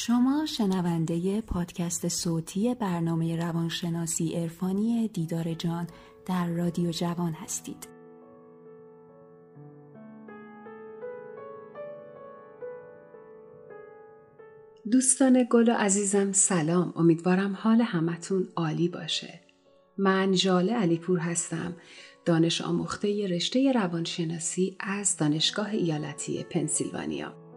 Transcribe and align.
شما 0.00 0.46
شنونده 0.46 1.40
پادکست 1.40 2.08
صوتی 2.08 2.74
برنامه 2.74 3.36
روانشناسی 3.36 4.34
عرفانی 4.34 5.08
دیدار 5.08 5.54
جان 5.54 5.86
در 6.26 6.46
رادیو 6.46 6.90
جوان 6.90 7.32
هستید. 7.32 7.88
دوستان 14.90 15.46
گل 15.50 15.68
و 15.68 15.72
عزیزم 15.72 16.32
سلام. 16.32 16.92
امیدوارم 16.96 17.58
حال 17.60 17.80
همتون 17.80 18.48
عالی 18.56 18.88
باشه. 18.88 19.40
من 19.98 20.32
جاله 20.32 20.74
علیپور 20.74 21.18
هستم 21.18 21.76
دانش 22.24 22.60
آموخته 22.60 23.26
رشته 23.26 23.72
روانشناسی 23.72 24.76
از 24.80 25.16
دانشگاه 25.16 25.70
ایالتی 25.70 26.44
پنسیلوانیا. 26.44 27.47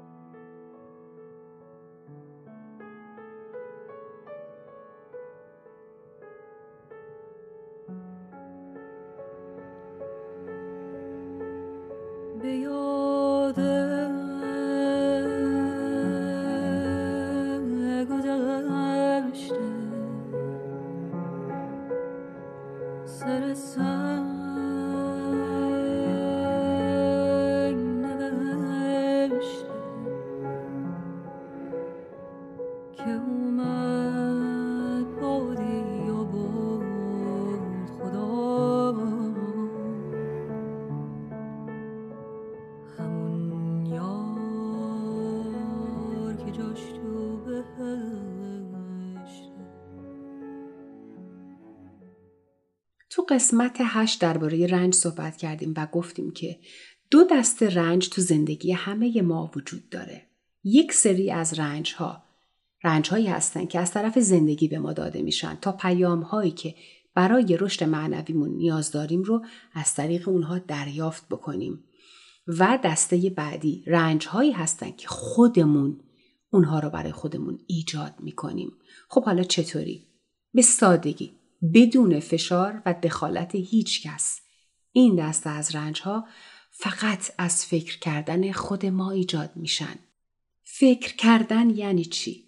قسمت 53.32 53.77
هشت 53.79 54.21
درباره 54.21 54.68
رنج 54.68 54.93
صحبت 54.93 55.37
کردیم 55.37 55.74
و 55.77 55.85
گفتیم 55.85 56.32
که 56.32 56.60
دو 57.12 57.24
دست 57.32 57.63
رنج 57.63 58.10
تو 58.10 58.21
زندگی 58.21 58.71
همه 58.71 59.21
ما 59.21 59.51
وجود 59.55 59.90
داره. 59.90 60.21
یک 60.63 60.93
سری 60.93 61.32
از 61.32 61.60
رنج 61.60 61.93
ها 61.93 62.23
رنج 62.84 63.10
هایی 63.10 63.27
هستن 63.27 63.65
که 63.65 63.79
از 63.79 63.91
طرف 63.91 64.19
زندگی 64.19 64.68
به 64.68 64.79
ما 64.79 64.94
داده 64.94 65.22
میشن 65.22 65.57
تا 65.62 65.72
پیام 65.72 66.22
هایی 66.22 66.51
که 66.51 66.75
برای 67.16 67.57
رشد 67.57 67.84
معنویمون 67.84 68.50
نیاز 68.50 68.91
داریم 68.91 69.23
رو 69.23 69.45
از 69.73 69.94
طریق 69.94 70.29
اونها 70.29 70.57
دریافت 70.59 71.29
بکنیم. 71.29 71.84
و 72.47 72.79
دسته 72.84 73.29
بعدی 73.29 73.84
رنج 73.88 74.28
هایی 74.28 74.51
هستن 74.51 74.91
که 74.91 75.07
خودمون 75.07 76.00
اونها 76.50 76.79
رو 76.79 76.90
برای 76.90 77.12
خودمون 77.12 77.59
ایجاد 77.68 78.13
می‌کنیم. 78.19 78.72
خب 79.09 79.23
حالا 79.23 79.44
چطوری؟ 79.44 80.07
به 80.53 80.62
سادگی 80.62 81.41
بدون 81.73 82.19
فشار 82.19 82.81
و 82.85 82.94
دخالت 82.94 83.56
هیچ 83.56 84.07
کس. 84.07 84.41
این 84.91 85.16
دسته 85.16 85.50
از 85.50 85.75
رنج 85.75 86.01
ها 86.01 86.28
فقط 86.72 87.31
از 87.38 87.66
فکر 87.66 88.00
کردن 88.00 88.51
خود 88.51 88.85
ما 88.85 89.12
ایجاد 89.12 89.51
میشن. 89.56 89.95
فکر 90.63 91.16
کردن 91.16 91.69
یعنی 91.69 92.06
چی؟ 92.06 92.44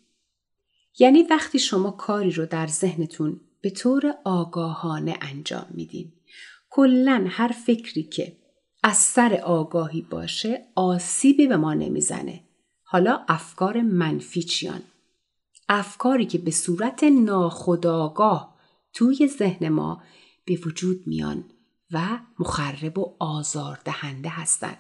یعنی 0.99 1.23
وقتی 1.23 1.59
شما 1.59 1.91
کاری 1.91 2.31
رو 2.31 2.45
در 2.45 2.67
ذهنتون 2.67 3.41
به 3.61 3.69
طور 3.69 4.13
آگاهانه 4.23 5.17
انجام 5.21 5.65
میدین. 5.69 6.11
کلا 6.69 7.25
هر 7.29 7.47
فکری 7.47 8.03
که 8.03 8.37
از 8.83 8.97
سر 8.97 9.33
آگاهی 9.33 10.01
باشه 10.01 10.65
آسیبی 10.75 11.47
به 11.47 11.57
ما 11.57 11.73
نمی‌زنه. 11.73 12.43
حالا 12.83 13.25
افکار 13.27 13.81
منفی 13.81 14.43
چیان؟ 14.43 14.81
افکاری 15.69 16.25
که 16.25 16.37
به 16.37 16.51
صورت 16.51 17.03
ناخودآگاه 17.03 18.52
توی 18.93 19.27
ذهن 19.27 19.69
ما 19.69 20.03
به 20.45 20.59
وجود 20.65 21.07
میان 21.07 21.43
و 21.91 22.19
مخرب 22.39 22.97
و 22.97 23.15
آزار 23.19 23.79
دهنده 23.85 24.29
هستند. 24.29 24.77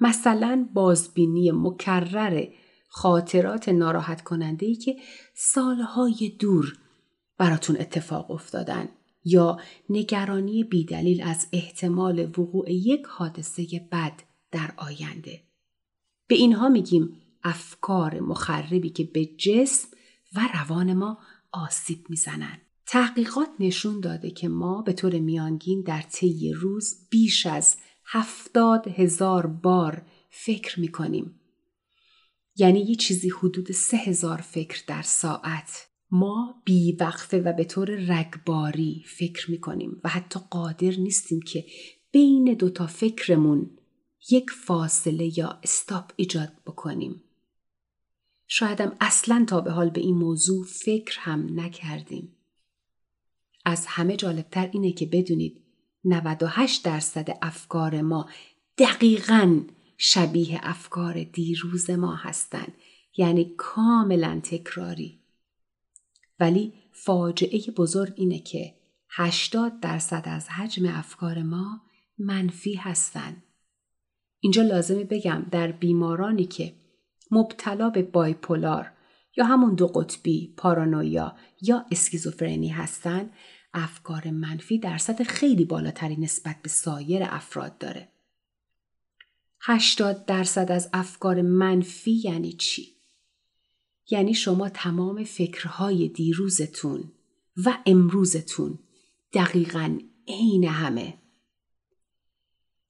مثلا 0.00 0.68
بازبینی 0.74 1.50
مکرر 1.50 2.46
خاطرات 2.88 3.68
ناراحت 3.68 4.22
کننده 4.22 4.66
ای 4.66 4.74
که 4.74 4.96
سالهای 5.34 6.36
دور 6.40 6.78
براتون 7.38 7.76
اتفاق 7.76 8.30
افتادن 8.30 8.88
یا 9.24 9.56
نگرانی 9.90 10.64
بیدلیل 10.64 11.22
از 11.22 11.46
احتمال 11.52 12.20
وقوع 12.20 12.72
یک 12.72 13.06
حادثه 13.08 13.88
بد 13.92 14.22
در 14.50 14.72
آینده. 14.76 15.42
به 16.26 16.34
اینها 16.34 16.68
میگیم 16.68 17.16
افکار 17.44 18.20
مخربی 18.20 18.90
که 18.90 19.04
به 19.04 19.26
جسم 19.26 19.88
و 20.34 20.48
روان 20.54 20.92
ما 20.92 21.18
آسیب 21.52 22.10
می‌زنند. 22.10 22.60
تحقیقات 22.90 23.48
نشون 23.60 24.00
داده 24.00 24.30
که 24.30 24.48
ما 24.48 24.82
به 24.82 24.92
طور 24.92 25.18
میانگین 25.18 25.82
در 25.82 26.02
طی 26.02 26.52
روز 26.52 26.94
بیش 27.10 27.46
از 27.46 27.76
هفتاد 28.04 28.88
هزار 28.88 29.46
بار 29.46 30.02
فکر 30.30 30.80
می 30.80 30.88
کنیم. 30.88 31.40
یعنی 32.56 32.80
یه 32.80 32.94
چیزی 32.94 33.28
حدود 33.28 33.72
سه 33.72 33.96
هزار 33.96 34.40
فکر 34.40 34.82
در 34.86 35.02
ساعت. 35.02 35.88
ما 36.10 36.62
بیوقفه 36.64 37.40
و 37.40 37.52
به 37.52 37.64
طور 37.64 37.90
رگباری 37.90 39.04
فکر 39.06 39.50
می 39.50 39.60
کنیم 39.60 40.00
و 40.04 40.08
حتی 40.08 40.40
قادر 40.50 40.90
نیستیم 40.90 41.40
که 41.40 41.64
بین 42.10 42.54
دوتا 42.54 42.86
فکرمون 42.86 43.70
یک 44.30 44.50
فاصله 44.50 45.38
یا 45.38 45.60
استاپ 45.62 46.12
ایجاد 46.16 46.52
بکنیم. 46.66 47.22
شایدم 48.46 48.96
اصلا 49.00 49.44
تا 49.48 49.60
به 49.60 49.70
حال 49.70 49.90
به 49.90 50.00
این 50.00 50.14
موضوع 50.14 50.64
فکر 50.64 51.18
هم 51.20 51.60
نکردیم. 51.60 52.37
از 53.68 53.86
همه 53.86 54.16
جالبتر 54.16 54.70
اینه 54.72 54.92
که 54.92 55.06
بدونید 55.06 55.64
98 56.04 56.84
درصد 56.84 57.38
افکار 57.42 58.02
ما 58.02 58.28
دقیقا 58.78 59.60
شبیه 59.96 60.60
افکار 60.62 61.22
دیروز 61.22 61.90
ما 61.90 62.14
هستند. 62.14 62.72
یعنی 63.16 63.54
کاملا 63.56 64.40
تکراری. 64.42 65.18
ولی 66.40 66.72
فاجعه 66.92 67.60
بزرگ 67.76 68.12
اینه 68.16 68.38
که 68.38 68.74
80 69.10 69.80
درصد 69.80 70.22
از 70.24 70.48
حجم 70.48 70.86
افکار 70.86 71.42
ما 71.42 71.80
منفی 72.18 72.74
هستند. 72.74 73.42
اینجا 74.40 74.62
لازمه 74.62 75.04
بگم 75.04 75.46
در 75.50 75.72
بیمارانی 75.72 76.44
که 76.44 76.74
مبتلا 77.30 77.90
به 77.90 78.02
بایپولار 78.02 78.90
یا 79.36 79.44
همون 79.44 79.74
دو 79.74 79.86
قطبی 79.86 80.54
پارانویا 80.56 81.36
یا 81.62 81.84
اسکیزوفرنی 81.90 82.68
هستند 82.68 83.30
افکار 83.74 84.30
منفی 84.30 84.78
درصد 84.78 85.22
خیلی 85.22 85.64
بالاتری 85.64 86.16
نسبت 86.16 86.56
به 86.62 86.68
سایر 86.68 87.22
افراد 87.24 87.78
داره. 87.78 88.08
80 89.60 90.26
درصد 90.26 90.72
از 90.72 90.90
افکار 90.92 91.42
منفی 91.42 92.20
یعنی 92.24 92.52
چی؟ 92.52 92.98
یعنی 94.10 94.34
شما 94.34 94.68
تمام 94.68 95.24
فکرهای 95.24 96.08
دیروزتون 96.08 97.12
و 97.56 97.78
امروزتون 97.86 98.78
دقیقا 99.32 99.98
عین 100.28 100.64
همه. 100.64 101.14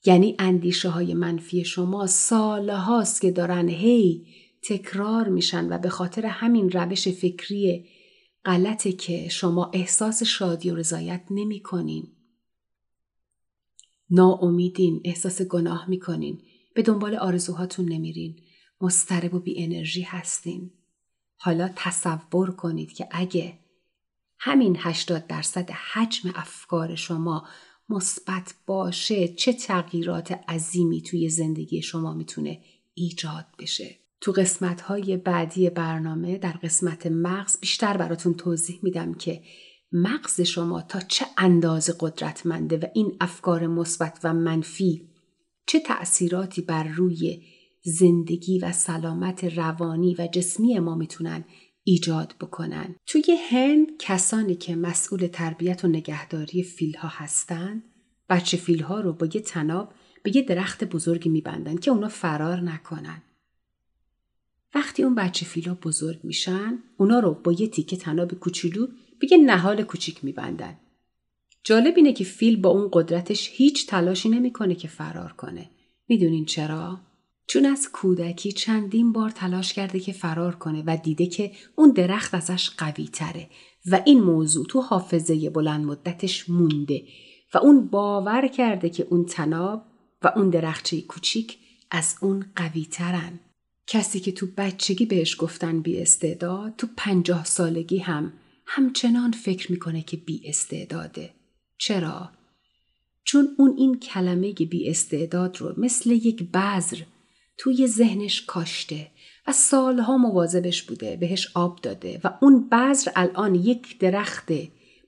یعنی 0.05 0.37
اندیشه 0.39 0.89
های 0.89 1.15
منفی 1.15 1.65
شما 1.65 2.07
سال 2.07 2.71
هاست 2.71 3.21
که 3.21 3.31
دارن 3.31 3.69
هی 3.69 4.27
تکرار 4.63 5.28
میشن 5.28 5.72
و 5.72 5.78
به 5.78 5.89
خاطر 5.89 6.27
همین 6.27 6.71
روش 6.71 7.09
فکری 7.09 7.86
غلطه 8.48 8.92
که 8.92 9.28
شما 9.28 9.71
احساس 9.74 10.22
شادی 10.22 10.71
و 10.71 10.74
رضایت 10.74 11.22
نمی 11.30 11.60
کنین. 11.60 12.12
ناامیدین، 14.10 15.00
احساس 15.04 15.42
گناه 15.42 15.91
می‌کنین، 15.91 16.42
به 16.74 16.83
دنبال 16.83 17.15
آرزوهاتون 17.15 17.92
نمیرین، 17.92 18.41
مسترب 18.80 19.34
و 19.34 19.39
بی 19.39 19.65
انرژی 19.65 20.03
هستین. 20.03 20.71
حالا 21.36 21.71
تصور 21.77 22.50
کنید 22.50 22.92
که 22.92 23.09
اگه 23.10 23.59
همین 24.39 24.77
80 24.78 25.27
درصد 25.27 25.71
حجم 25.71 26.33
افکار 26.34 26.95
شما 26.95 27.48
مثبت 27.89 28.54
باشه 28.66 29.28
چه 29.28 29.53
تغییرات 29.53 30.33
عظیمی 30.33 31.03
توی 31.03 31.28
زندگی 31.28 31.83
شما 31.83 32.15
می‌تونه 32.15 32.60
ایجاد 32.95 33.47
بشه. 33.59 34.08
تو 34.20 34.32
قسمت 34.32 34.80
های 34.80 35.16
بعدی 35.16 35.70
برنامه 35.70 36.38
در 36.38 36.53
قسمت 36.53 37.06
مغز 37.06 37.60
بیشتر 37.60 37.97
براتون 37.97 38.34
توضیح 38.34 38.80
میدم 38.82 39.15
که 39.15 39.42
مغز 39.92 40.41
شما 40.41 40.82
تا 40.82 41.00
چه 41.00 41.26
اندازه 41.38 41.94
قدرتمنده 42.00 42.76
و 42.76 42.84
این 42.94 43.16
افکار 43.20 43.66
مثبت 43.66 44.20
و 44.24 44.34
منفی 44.34 45.09
چه 45.66 45.80
تأثیراتی 45.80 46.62
بر 46.62 46.84
روی 46.84 47.42
زندگی 47.84 48.59
و 48.59 48.72
سلامت 48.72 49.44
روانی 49.44 50.15
و 50.18 50.26
جسمی 50.32 50.78
ما 50.78 50.94
می‌تونن 50.94 51.44
ایجاد 51.84 52.34
بکنن. 52.41 52.94
توی 53.06 53.24
هند 53.50 53.86
کسانی 53.98 54.54
که 54.54 54.76
مسئول 54.76 55.26
تربیت 55.26 55.84
و 55.84 55.88
نگهداری 55.88 56.62
فیلها 56.62 57.09
هستن 57.09 57.82
بچه 58.28 58.56
فیلها 58.56 59.00
رو 59.00 59.12
با 59.12 59.26
یه 59.34 59.41
تناب 59.41 59.92
به 60.22 60.36
یه 60.36 60.42
درخت 60.42 60.84
بزرگی 60.84 61.28
میبندن 61.28 61.76
که 61.76 61.91
اونا 61.91 62.09
فرار 62.09 62.60
نکنن. 62.60 63.22
وقتی 64.74 65.03
اون 65.03 65.15
بچه 65.15 65.47
فیلا 65.47 65.74
بزرگ 65.74 66.20
میشن 66.24 66.78
اونا 66.97 67.18
رو 67.18 67.34
با 67.44 67.53
یه 67.53 67.68
تیکه 67.68 67.97
تناب 67.97 68.34
کوچولو 68.34 68.86
به 69.20 69.36
نهال 69.36 69.82
کوچیک 69.82 70.24
میبندن. 70.24 70.76
جالب 71.65 71.94
اینه 71.97 72.12
که 72.12 72.24
فیل 72.24 72.60
با 72.60 72.70
اون 72.70 72.88
قدرتش 72.92 73.50
هیچ 73.53 73.86
تلاشی 73.86 74.28
نمی‌کنه 74.28 74.74
که 74.74 74.88
فرار 74.88 75.32
کنه. 75.32 75.70
می‌دونین 76.09 76.44
چرا؟ 76.44 77.00
چون 77.48 77.66
از 77.66 77.88
کودکی 77.92 78.53
چندین 78.53 79.12
بار 79.12 79.30
تلاش 79.30 79.72
کرده 79.72 80.00
که 80.00 80.12
فرار 80.12 80.54
کنه 80.54 80.82
و 80.86 80.97
دیده 80.97 81.26
که 81.26 81.53
اون 81.76 81.91
درخت 81.91 82.34
ازش 82.34 82.71
قوی 82.71 83.04
تره 83.04 83.50
و 83.91 84.03
این 84.06 84.21
موضوع 84.21 84.66
تو 84.66 84.80
حافظه 84.80 85.50
بلند 85.50 85.84
مدتش 85.84 86.50
مونده 86.50 87.03
و 87.54 87.59
اون 87.59 87.86
باور 87.86 88.48
کرده 88.48 88.91
که 88.91 89.06
اون 89.10 89.24
تناب 89.24 89.84
و 90.22 90.32
اون 90.36 90.50
درخچه 90.50 91.00
کوچیک 91.00 91.59
از 91.91 92.16
اون 92.21 92.47
قوی 92.56 92.84
ترن. 92.91 93.41
کسی 93.90 94.20
که 94.20 94.32
تو 94.32 94.46
بچگی 94.56 95.06
بهش 95.06 95.36
گفتن 95.38 95.80
بی 95.80 96.00
استعداد 96.00 96.76
تو 96.76 96.86
پنجاه 96.96 97.44
سالگی 97.44 97.98
هم 97.98 98.32
همچنان 98.66 99.32
فکر 99.32 99.72
می‌کنه 99.72 100.02
که 100.02 100.16
بی 100.16 100.42
استعداده. 100.44 101.30
چرا؟ 101.78 102.30
چون 103.24 103.48
اون 103.58 103.74
این 103.78 103.98
کلمه 103.98 104.52
بی 104.52 104.90
استعداد 104.90 105.60
رو 105.60 105.74
مثل 105.76 106.10
یک 106.10 106.42
بذر 106.42 107.02
توی 107.58 107.86
ذهنش 107.86 108.42
کاشته 108.42 109.10
و 109.46 109.52
سالها 109.52 110.16
مواظبش 110.16 110.82
بوده 110.82 111.16
بهش 111.16 111.50
آب 111.54 111.80
داده 111.80 112.20
و 112.24 112.30
اون 112.42 112.68
بذر 112.68 113.10
الان 113.16 113.54
یک 113.54 113.98
درخت 113.98 114.48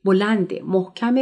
بلند 0.05 0.55
محکم 0.55 1.15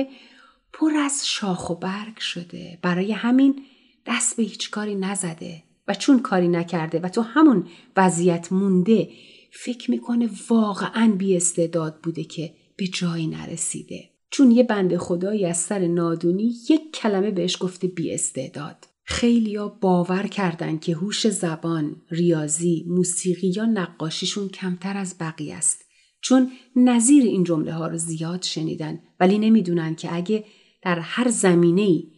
پر 0.72 0.90
از 0.96 1.28
شاخ 1.28 1.70
و 1.70 1.74
برگ 1.74 2.18
شده 2.18 2.78
برای 2.82 3.12
همین 3.12 3.64
دست 4.06 4.36
به 4.36 4.42
هیچ 4.42 4.70
کاری 4.70 4.94
نزده 4.94 5.67
و 5.88 5.94
چون 5.94 6.20
کاری 6.20 6.48
نکرده 6.48 6.98
و 6.98 7.08
تو 7.08 7.20
همون 7.20 7.66
وضعیت 7.96 8.52
مونده 8.52 9.08
فکر 9.52 9.90
می‌کنه 9.90 10.30
واقعا 10.48 11.14
بی 11.18 11.36
استعداد 11.36 12.00
بوده 12.02 12.24
که 12.24 12.54
به 12.76 12.86
جایی 12.86 13.26
نرسیده 13.26 14.10
چون 14.30 14.50
یه 14.50 14.62
بند 14.62 14.96
خدایی 14.96 15.46
از 15.46 15.56
سر 15.56 15.86
نادونی 15.86 16.54
یک 16.70 16.92
کلمه 16.94 17.30
بهش 17.30 17.56
گفته 17.60 17.88
بی 17.88 18.14
استعداد 18.14 18.76
خیلیا 19.04 19.68
باور 19.68 20.26
کردن 20.26 20.78
که 20.78 20.94
هوش 20.94 21.28
زبان، 21.28 21.96
ریاضی، 22.10 22.84
موسیقی 22.88 23.52
یا 23.56 23.64
نقاشیشون 23.64 24.48
کمتر 24.48 24.96
از 24.96 25.16
بقیه 25.20 25.54
است. 25.54 25.84
چون 26.20 26.50
نظیر 26.76 27.24
این 27.24 27.44
جمله 27.44 27.72
ها 27.72 27.86
رو 27.86 27.96
زیاد 27.98 28.42
شنیدن 28.42 29.00
ولی 29.20 29.38
نمی‌دونن 29.38 29.94
که 29.94 30.14
اگه 30.14 30.44
در 30.82 30.98
هر 30.98 31.28
زمینه 31.28 31.82
ای 31.82 32.17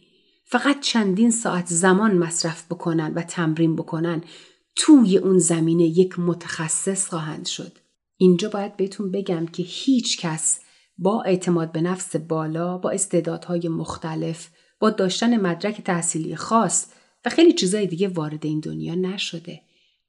فقط 0.51 0.79
چندین 0.79 1.31
ساعت 1.31 1.67
زمان 1.67 2.17
مصرف 2.17 2.65
بکنن 2.65 3.13
و 3.13 3.21
تمرین 3.21 3.75
بکنن 3.75 4.23
توی 4.75 5.17
اون 5.17 5.39
زمینه 5.39 5.83
یک 5.83 6.19
متخصص 6.19 7.07
خواهند 7.09 7.47
شد. 7.47 7.77
اینجا 8.17 8.49
باید 8.49 8.77
بهتون 8.77 9.11
بگم 9.11 9.45
که 9.45 9.63
هیچ 9.63 10.19
کس 10.19 10.59
با 10.97 11.23
اعتماد 11.23 11.71
به 11.71 11.81
نفس 11.81 12.15
بالا 12.15 12.77
با 12.77 12.89
استعدادهای 12.89 13.67
مختلف 13.67 14.49
با 14.79 14.89
داشتن 14.89 15.37
مدرک 15.37 15.81
تحصیلی 15.81 16.35
خاص 16.35 16.87
و 17.25 17.29
خیلی 17.29 17.53
چیزای 17.53 17.87
دیگه 17.87 18.07
وارد 18.07 18.45
این 18.45 18.59
دنیا 18.59 18.95
نشده 18.95 19.61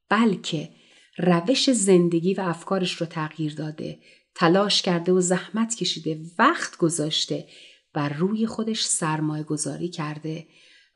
بلکه 0.09 0.69
روش 1.17 1.71
زندگی 1.71 2.33
و 2.33 2.41
افکارش 2.41 2.93
رو 2.93 3.05
تغییر 3.05 3.55
داده 3.55 3.99
تلاش 4.35 4.81
کرده 4.81 5.11
و 5.11 5.21
زحمت 5.21 5.75
کشیده 5.75 6.21
وقت 6.39 6.77
گذاشته 6.77 7.47
و 7.95 8.09
روی 8.09 8.47
خودش 8.47 8.85
سرمایه 8.85 9.43
گذاری 9.43 9.89
کرده 9.89 10.47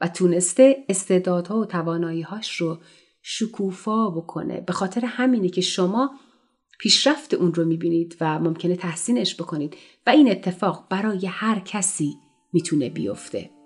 و 0.01 0.07
تونسته 0.07 0.85
استعدادها 0.89 1.59
و 1.59 1.65
تواناییهاش 1.65 2.55
رو 2.55 2.77
شکوفا 3.21 4.09
بکنه. 4.09 4.61
به 4.61 4.73
خاطر 4.73 5.05
همینه 5.05 5.49
که 5.49 5.61
شما 5.61 6.11
پیشرفت 6.79 7.33
اون 7.33 7.53
رو 7.53 7.65
می‌بینید 7.65 8.17
و 8.21 8.39
ممکنه 8.39 8.75
تحسینش 8.75 9.35
بکنید 9.35 9.77
و 10.07 10.09
این 10.09 10.31
اتفاق 10.31 10.88
برای 10.89 11.25
هر 11.25 11.59
کسی 11.59 12.15
می‌تونه 12.53 12.89
بیفته. 12.89 13.56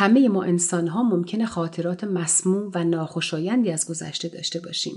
همه 0.00 0.28
ما 0.28 0.42
انسان 0.42 0.88
ها 0.88 1.02
ممکنه 1.02 1.46
خاطرات 1.46 2.04
مسموم 2.04 2.70
و 2.74 2.84
ناخوشایندی 2.84 3.70
از 3.70 3.86
گذشته 3.86 4.28
داشته 4.28 4.60
باشیم. 4.60 4.94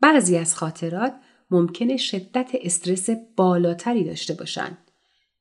بعضی 0.00 0.36
از 0.36 0.54
خاطرات 0.54 1.14
ممکنه 1.50 1.96
شدت 1.96 2.50
استرس 2.62 3.10
بالاتری 3.36 4.04
داشته 4.04 4.34
باشند. 4.34 4.78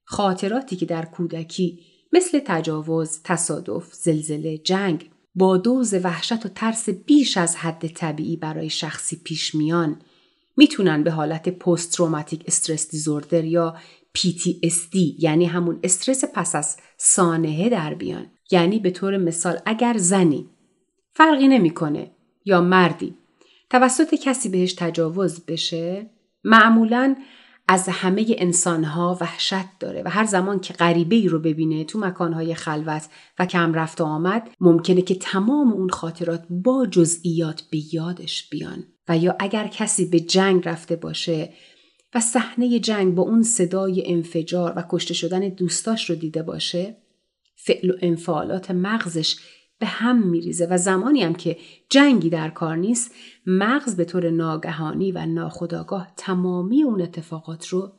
خاطراتی 0.03 0.75
که 0.75 0.85
در 0.85 1.05
کودکی 1.05 1.79
مثل 2.13 2.39
تجاوز، 2.45 3.19
تصادف، 3.23 3.93
زلزله، 3.93 4.57
جنگ 4.57 5.09
با 5.35 5.57
دوز 5.57 5.93
وحشت 5.93 6.45
و 6.45 6.50
ترس 6.50 6.89
بیش 6.89 7.38
از 7.38 7.55
حد 7.55 7.88
طبیعی 7.88 8.35
برای 8.35 8.69
شخصی 8.69 9.15
پیش 9.15 9.55
میان 9.55 10.01
می‌تونن 10.57 11.03
به 11.03 11.12
حالت 11.12 11.50
پست 11.50 11.91
تروماتیک 11.91 12.43
استرس 12.47 12.89
دیزوردر 12.89 13.43
یا 13.43 13.77
PTSD 14.17 14.95
یعنی 15.19 15.45
همون 15.45 15.79
استرس 15.83 16.23
پس 16.33 16.55
از 16.55 16.77
سانحه 16.97 17.69
در 17.69 17.93
بیان. 17.93 18.25
یعنی 18.51 18.79
به 18.79 18.91
طور 18.91 19.17
مثال 19.17 19.59
اگر 19.65 19.97
زنی 19.97 20.49
فرقی 21.13 21.47
نمی‌کنه 21.47 22.11
یا 22.45 22.61
مردی 22.61 23.15
توسط 23.69 24.15
کسی 24.15 24.49
بهش 24.49 24.73
تجاوز 24.73 25.45
بشه 25.45 26.09
معمولا 26.43 27.15
از 27.67 27.89
همه 27.89 28.25
انسانها 28.37 29.17
وحشت 29.21 29.79
داره 29.79 30.03
و 30.05 30.09
هر 30.09 30.25
زمان 30.25 30.59
که 30.59 30.73
غریبه 30.73 31.15
ای 31.15 31.27
رو 31.27 31.39
ببینه 31.39 31.83
تو 31.83 31.99
مکانهای 31.99 32.55
خلوت 32.55 33.09
و 33.39 33.45
کم 33.45 33.73
رفت 33.73 34.01
و 34.01 34.03
آمد 34.03 34.49
ممکنه 34.59 35.01
که 35.01 35.15
تمام 35.15 35.73
اون 35.73 35.89
خاطرات 35.89 36.45
با 36.49 36.85
جزئیات 36.85 37.63
به 37.71 37.93
یادش 37.95 38.49
بیان. 38.49 38.83
و 39.09 39.17
یا 39.17 39.35
اگر 39.39 39.67
کسی 39.67 40.05
به 40.05 40.19
جنگ 40.19 40.67
رفته 40.67 40.95
باشه 40.95 41.53
و 42.15 42.19
صحنه 42.19 42.79
جنگ 42.79 43.15
با 43.15 43.23
اون 43.23 43.43
صدای 43.43 44.13
انفجار 44.13 44.73
و 44.75 44.83
کشته 44.89 45.13
شدن 45.13 45.49
دوستاش 45.49 46.09
رو 46.09 46.15
دیده 46.15 46.43
باشه 46.43 46.97
فعل 47.67 47.91
و 47.91 47.93
انفعالات 48.01 48.71
مغزش 48.71 49.36
به 49.79 49.86
هم 49.86 50.27
میریزه 50.27 50.67
و 50.69 50.77
زمانی 50.77 51.24
هم 51.24 51.36
که 51.36 51.57
جنگی 51.89 52.29
در 52.29 52.50
کار 52.50 52.75
نیست 52.75 53.15
مغز 53.45 53.95
به 53.95 54.05
طور 54.05 54.29
ناگهانی 54.29 55.12
و 55.12 55.25
ناخداگاه 55.25 56.13
تمامی 56.17 56.83
اون 56.83 57.01
اتفاقات 57.01 57.67
رو 57.67 57.93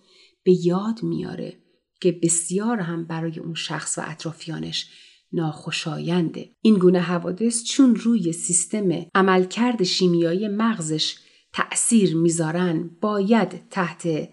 به 0.44 0.66
یاد 0.66 1.02
میاره 1.02 1.56
که 2.00 2.18
بسیار 2.22 2.80
هم 2.80 3.04
برای 3.04 3.38
اون 3.38 3.54
شخص 3.54 3.98
و 3.98 4.02
اطرافیانش 4.04 4.86
ناخوشاینده 5.32 6.50
این 6.62 6.74
گونه 6.74 7.00
حوادث 7.00 7.64
چون 7.64 7.96
روی 7.96 8.32
سیستم 8.32 8.88
عملکرد 9.14 9.82
شیمیایی 9.82 10.48
مغزش 10.48 11.16
تأثیر 11.52 12.16
می‌ذارن 12.16 12.90
باید 13.00 13.68
تحت 13.70 14.28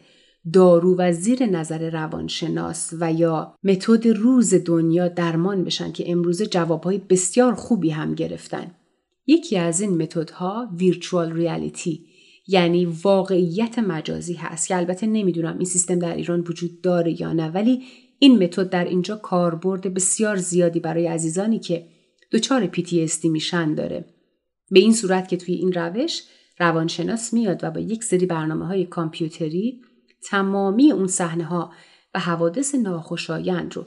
دارو 0.53 0.95
و 0.97 1.11
زیر 1.11 1.45
نظر 1.45 1.89
روانشناس 1.89 2.93
و 2.99 3.13
یا 3.13 3.55
متد 3.63 4.07
روز 4.07 4.53
دنیا 4.65 5.07
درمان 5.07 5.63
بشن 5.63 5.91
که 5.91 6.11
امروزه 6.11 6.45
جوابهای 6.45 6.97
بسیار 6.97 7.53
خوبی 7.53 7.89
هم 7.89 8.15
گرفتن. 8.15 8.71
یکی 9.27 9.57
از 9.57 9.81
این 9.81 10.01
متدها 10.01 10.69
ویرچوال 10.77 11.33
ریالیتی 11.33 12.05
یعنی 12.47 12.85
واقعیت 12.85 13.79
مجازی 13.79 14.33
هست 14.33 14.67
که 14.67 14.77
البته 14.77 15.07
نمی‌دونم 15.07 15.57
این 15.57 15.65
سیستم 15.65 15.99
در 15.99 16.15
ایران 16.15 16.39
وجود 16.39 16.81
داره 16.81 17.21
یا 17.21 17.33
نه 17.33 17.49
ولی 17.49 17.83
این 18.19 18.43
متد 18.43 18.69
در 18.69 18.85
اینجا 18.85 19.15
کاربرد 19.15 19.93
بسیار 19.93 20.35
زیادی 20.35 20.79
برای 20.79 21.07
عزیزانی 21.07 21.59
که 21.59 21.85
دچار 22.31 22.67
PTSD 22.67 23.25
میشن 23.25 23.75
داره 23.75 24.05
به 24.71 24.79
این 24.79 24.93
صورت 24.93 25.27
که 25.27 25.37
توی 25.37 25.55
این 25.55 25.73
روش 25.73 26.21
روانشناس 26.59 27.33
میاد 27.33 27.63
و 27.63 27.71
با 27.71 27.79
یک 27.79 28.03
سری 28.03 28.25
برنامه 28.25 28.65
های 28.65 28.85
کامپیوتری 28.85 29.81
تمامی 30.29 30.91
اون 30.91 31.07
صحنه 31.07 31.43
ها 31.43 31.73
و 32.13 32.19
حوادث 32.19 32.75
ناخوشایند 32.75 33.75
رو 33.75 33.85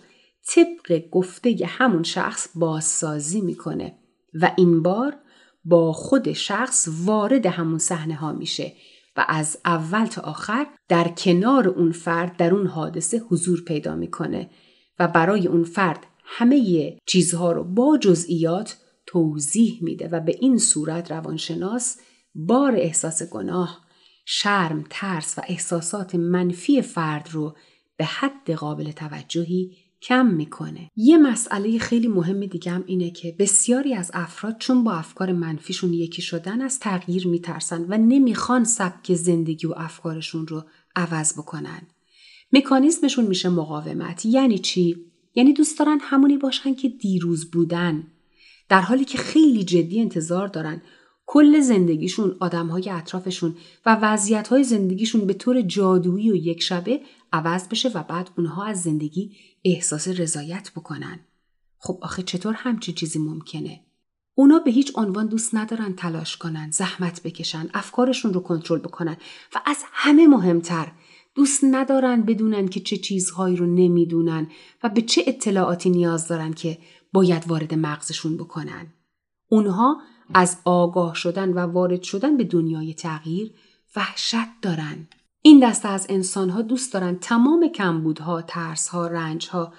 طبق 0.49 1.09
گفته 1.11 1.61
ی 1.61 1.65
همون 1.65 2.03
شخص 2.03 2.49
بازسازی 2.55 3.41
می‌کنه 3.41 3.99
و 4.35 4.53
این 4.57 4.83
بار 4.83 5.17
با 5.65 5.93
خود 5.93 6.33
شخص 6.33 6.89
وارد 7.05 7.47
همون 7.47 7.79
صحنه 7.79 8.15
ها 8.15 8.33
میشه 8.33 8.73
و 9.17 9.25
از 9.29 9.59
اول 9.65 10.07
تا 10.07 10.23
آخر 10.23 10.67
در 10.89 11.09
کنار 11.09 11.69
اون 11.69 11.93
فرد 11.93 12.37
در 12.37 12.55
اون 12.55 12.67
حادثه 12.67 13.19
حضور 13.19 13.65
پیدا 13.65 13.97
می‌کنه 13.97 14.51
و 14.99 15.09
برای 15.09 15.47
اون 15.47 15.65
فرد 15.65 16.07
همه 16.25 16.99
چیزها 17.07 17.53
رو 17.53 17.65
با 17.65 17.99
جزئیات 17.99 18.77
توضیح 19.07 19.79
میده 19.83 20.09
و 20.09 20.21
به 20.21 20.37
این 20.41 20.59
صورت 20.59 21.11
روانشناس 21.11 21.99
بار 22.35 22.77
احساس 22.77 23.23
گناه، 23.23 23.88
شرم، 24.31 24.85
ترس 24.91 25.39
و 25.39 25.43
احساسات 25.49 26.15
منفی 26.15 26.83
فرد 26.83 27.29
رو 27.33 27.57
به 27.97 28.05
حد 28.05 28.51
قابل 28.51 28.93
توجهی 28.93 29.77
کم 30.03 30.27
می‌کنه. 30.27 30.91
یه 30.97 31.19
مسئله 31.19 31.79
خیلی 31.79 32.09
مهم 32.09 32.47
دیگه 32.47 32.73
هم 32.73 32.85
اینه 32.87 33.11
که 33.11 33.37
بسیاری 33.39 33.95
از 33.95 34.11
افراد 34.15 34.59
چون 34.59 34.85
با 34.85 34.93
افکار 34.93 35.33
منفیشون 35.33 35.93
یکی 35.93 36.23
شدن 36.23 36.61
از 36.61 36.81
تغییر 36.81 37.27
میترسن 37.27 37.87
و 37.89 37.99
نمی‌خوان 37.99 38.65
سبک 38.65 39.15
زندگی 39.15 39.67
و 39.67 39.75
افکارشون 39.77 40.47
رو 40.47 40.65
عوض 40.97 41.33
بکنن. 41.33 41.83
مکانیزمشون 42.53 43.27
میشه 43.27 43.49
مقاومت. 43.49 44.27
یعنی 44.27 44.59
چی؟ 44.59 44.97
یعنی 45.35 45.53
دوست 45.53 45.79
دارن 45.79 45.99
همونی 46.03 46.37
باشن 46.37 46.75
که 46.75 46.89
دیروز 46.89 47.51
بودن. 47.51 48.07
در 48.69 48.81
حالی 48.81 49.05
که 49.05 49.19
خیلی 49.19 49.65
جدی 49.65 50.01
انتظار 50.01 50.49
دارن 50.49 50.83
کل 51.31 51.61
زندگیشون، 51.61 52.37
آدمهای 52.41 52.91
اطرافشون 52.91 53.57
و 53.87 53.95
وضعیتهای 54.03 54.65
زندگیشون 54.65 55.27
به 55.27 55.35
طور 55.35 55.63
جادویی 55.63 56.31
و 56.31 56.35
یک 56.35 56.63
شبه 56.63 57.01
عوض 57.33 57.69
بشه 57.69 57.89
و 57.89 58.03
بعد 58.03 58.31
اونها 58.39 58.65
از 58.65 58.83
زندگی 58.83 59.37
احساس 59.65 60.09
رضایت 60.09 60.71
بکنن. 60.77 61.21
خب 61.79 61.99
آخه 62.03 62.23
چطور 62.23 62.55
همچین 62.55 62.95
چیزی 62.95 63.19
ممکنه؟ 63.19 63.81
اونا 64.35 64.59
به 64.59 64.71
هیچ 64.71 64.93
عنوان 64.95 65.27
دوست 65.27 65.55
ندارن 65.55 65.95
تلاش 65.95 66.37
کنن، 66.37 66.71
زحمت 66.71 67.23
بکشن، 67.23 67.69
افکارشون 67.75 68.35
رو 68.35 68.41
کنترل 68.41 68.79
بکنن 68.79 69.17
و 69.55 69.61
از 69.67 69.85
همه 69.93 70.27
مهمتر 70.27 70.93
دوست 71.35 71.65
ندارن 71.71 72.23
بدونن 72.23 72.69
که 72.69 72.81
چه 72.81 72.97
چیزهایی 72.97 73.57
رو 73.57 73.67
نمی‌دونن 73.67 74.47
و 74.83 74.89
به 74.89 75.03
چه 75.03 75.25
اطلاعاتی 75.27 75.91
نیاز 75.91 76.29
دارن 76.29 76.53
که 76.53 76.79
باید 77.13 77.45
وارد 77.49 77.75
مغزشون 77.75 78.37
بکنن. 78.37 78.87
اونها 79.49 80.01
از 80.35 80.57
آگاه 80.65 81.15
شدن 81.15 81.53
و 81.53 81.59
وارد 81.59 82.03
شدن 82.03 82.37
به 82.37 82.45
دنیای 82.45 82.95
تغییر 82.95 83.53
وحشت 83.97 84.61
دارن. 84.63 85.09
این 85.43 85.69
دسته 85.69 85.89
از 85.89 86.07
انسانها 86.09 86.63
دوست 86.63 86.93
دارن 86.93 87.19
تمام 87.19 87.69
کمبودها، 87.69 88.43
ترسها، 88.43 89.07
رنجها 89.07 89.73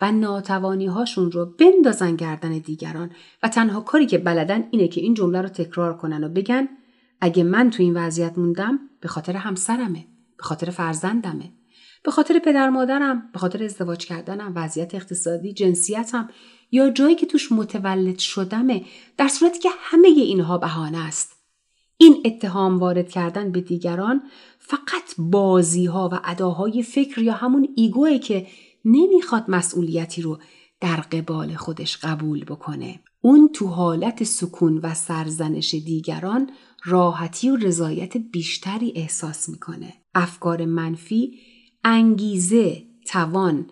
و 0.00 0.12
ناتوانی 0.12 0.86
هاشون 0.86 1.32
رو 1.32 1.46
بندازن 1.46 2.16
گردن 2.16 2.58
دیگران 2.58 3.10
و 3.42 3.48
تنها 3.48 3.80
کاری 3.80 4.06
که 4.06 4.18
بلدن 4.18 4.68
اینه 4.70 4.88
که 4.88 5.00
این 5.00 5.14
جمله 5.14 5.42
رو 5.42 5.48
تکرار 5.48 5.96
کنن 5.96 6.24
و 6.24 6.28
بگن 6.28 6.68
اگه 7.20 7.44
من 7.44 7.70
تو 7.70 7.82
این 7.82 7.96
وضعیت 7.96 8.38
موندم 8.38 8.78
به 9.00 9.08
خاطر 9.08 9.36
همسرمه 9.36 10.06
به 10.36 10.42
خاطر 10.42 10.70
فرزندمه 10.70 11.52
به 12.04 12.10
خاطر 12.10 12.38
پدر 12.38 12.70
مادرم 12.70 13.30
به 13.32 13.38
خاطر 13.38 13.64
ازدواج 13.64 14.06
کردنم 14.06 14.52
وضعیت 14.54 14.94
اقتصادی 14.94 15.52
جنسیتم 15.52 16.28
یا 16.70 16.90
جایی 16.90 17.14
که 17.14 17.26
توش 17.26 17.52
متولد 17.52 18.18
شدمه 18.18 18.84
در 19.16 19.28
صورتی 19.28 19.58
که 19.58 19.68
همه 19.78 20.08
اینها 20.08 20.58
بهانه 20.58 20.98
است 20.98 21.32
این 21.98 22.22
اتهام 22.24 22.78
وارد 22.78 23.10
کردن 23.10 23.52
به 23.52 23.60
دیگران 23.60 24.22
فقط 24.58 25.14
بازی 25.18 25.86
ها 25.86 26.08
و 26.12 26.20
اداهای 26.24 26.82
فکر 26.82 27.22
یا 27.22 27.32
همون 27.32 27.68
ایگوه 27.76 28.18
که 28.18 28.46
نمی‌خواد 28.84 29.44
مسئولیتی 29.48 30.22
رو 30.22 30.38
در 30.80 30.96
قبال 30.96 31.54
خودش 31.54 31.96
قبول 31.96 32.44
بکنه. 32.44 33.00
اون 33.20 33.48
تو 33.52 33.66
حالت 33.66 34.24
سکون 34.24 34.78
و 34.78 34.94
سرزنش 34.94 35.74
دیگران 35.74 36.50
راحتی 36.84 37.50
و 37.50 37.56
رضایت 37.56 38.16
بیشتری 38.16 38.92
احساس 38.96 39.48
می‌کنه. 39.48 39.94
افکار 40.14 40.64
منفی 40.64 41.38
انگیزه، 41.84 42.82
توان، 43.06 43.66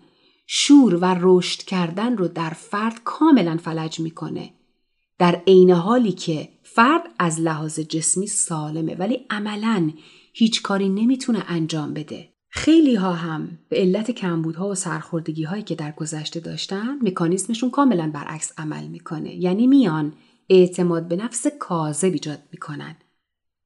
شور 0.47 0.95
و 0.95 1.17
رشد 1.19 1.59
کردن 1.59 2.17
رو 2.17 2.27
در 2.27 2.49
فرد 2.49 3.03
کاملا 3.03 3.57
فلج 3.57 3.99
می‌کنه. 3.99 4.53
در 5.19 5.41
عین 5.47 5.71
حالی 5.71 6.11
که 6.11 6.49
فرد 6.63 7.01
از 7.19 7.39
لحاظ 7.39 7.79
جسمی 7.79 8.27
سالمه 8.27 8.95
ولی 8.95 9.25
عملا 9.29 9.91
هیچ 10.33 10.61
کاری 10.61 10.89
نمی‌تونه 10.89 11.43
انجام 11.47 11.93
بده. 11.93 12.29
خیلی 12.49 12.95
ها 12.95 13.13
هم 13.13 13.59
به 13.69 13.77
علت 13.77 14.11
کمبودها 14.11 14.69
و 14.69 14.75
سرخوردگی 14.75 15.43
هایی 15.43 15.63
که 15.63 15.75
در 15.75 15.91
گذشته 15.91 16.39
داشتن 16.39 16.99
مکانیزمشون 17.01 17.69
کاملا 17.69 18.11
برعکس 18.13 18.53
عمل 18.57 18.87
می‌کنه 18.87 19.35
یعنی 19.35 19.67
میان 19.67 20.13
اعتماد 20.49 21.07
به 21.07 21.15
نفس 21.15 21.47
کاذب 21.59 22.13
ایجاد 22.13 22.39
می‌کنن 22.51 22.95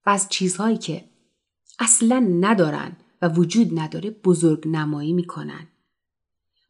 و 0.06 0.10
از 0.10 0.30
چیزهایی 0.30 0.78
که 0.78 1.04
اصلا 1.80 2.20
ندارن 2.20 2.98
و 3.22 3.30
وجود 3.30 3.80
نداره 3.80 4.10
بزرگ 4.10 4.68
نمایی 4.68 5.14
می‌کنن 5.14 5.68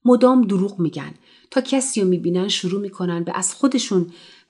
مدام 0.05 0.41
دروغ 0.41 0.79
میگن. 0.79 1.13
تا 1.51 1.61
کسی 1.61 2.01
رو 2.01 2.07
می‌بینن 2.07 2.47
شروع 2.47 2.81
می‌کنن 2.81 3.23
به 3.23 3.31
از 3.35 3.53
خودشون 3.53 4.01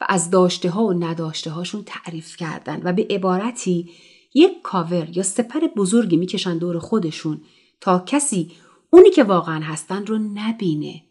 و 0.02 0.06
از 0.10 0.30
داشته 0.30 0.70
ها 0.70 0.86
و 0.86 0.94
نداشته 0.94 1.52
هاشون 1.52 1.84
تعریف 1.86 2.38
کردن 2.38 2.82
و 2.84 2.94
به 2.94 3.08
عبارتی 3.10 3.90
یک 4.34 4.62
کاور 4.64 5.10
یا 5.18 5.24
سپر 5.24 5.60
بزرگی 5.60 6.18
می‌کشن 6.18 6.58
دور 6.58 6.80
خودشون 6.80 7.42
تا 7.82 8.00
کسی 8.00 8.52
اونی 8.90 9.10
که 9.10 9.24
واقعا 9.24 9.64
هستن 9.64 10.06
رو 10.06 10.18
نبینه. 10.18 11.02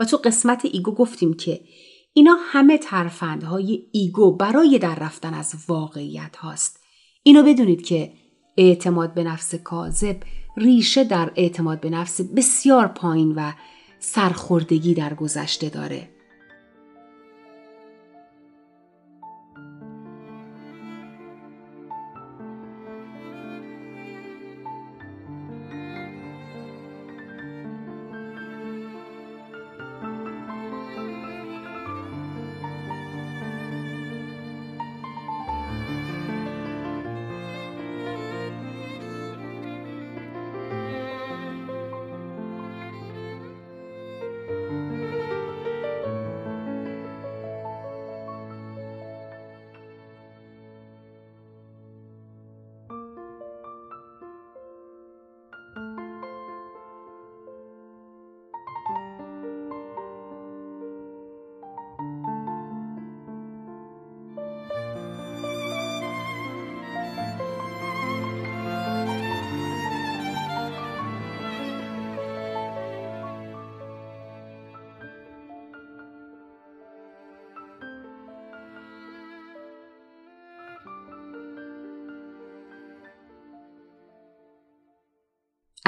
و 0.00 0.04
تو 0.04 0.16
قسمت 0.16 0.64
ایگو 0.64 0.92
گفتیم 0.92 1.34
که 1.34 1.60
اینا 2.12 2.36
همه 2.40 2.78
ترفندهای 2.78 3.82
ایگو 3.92 4.36
برای 4.36 4.78
در 4.78 4.94
رفتن 4.94 5.34
از 5.34 5.54
واقعیت 5.68 6.36
هاست. 6.36 6.80
اینو 7.22 7.42
بدونید 7.42 7.82
که 7.82 8.12
اعتماد 8.56 9.14
به 9.14 9.24
نفس 9.24 9.54
کاذب 9.54 10.16
ریشه 10.56 11.04
در 11.04 11.32
اعتماد 11.36 11.80
به 11.80 11.90
نفس 11.90 12.20
بسیار 12.20 12.86
پایین 12.86 13.32
و 13.36 13.52
سرخوردگی 14.00 14.94
در 14.94 15.14
گذشته 15.14 15.68
داره. 15.68 16.08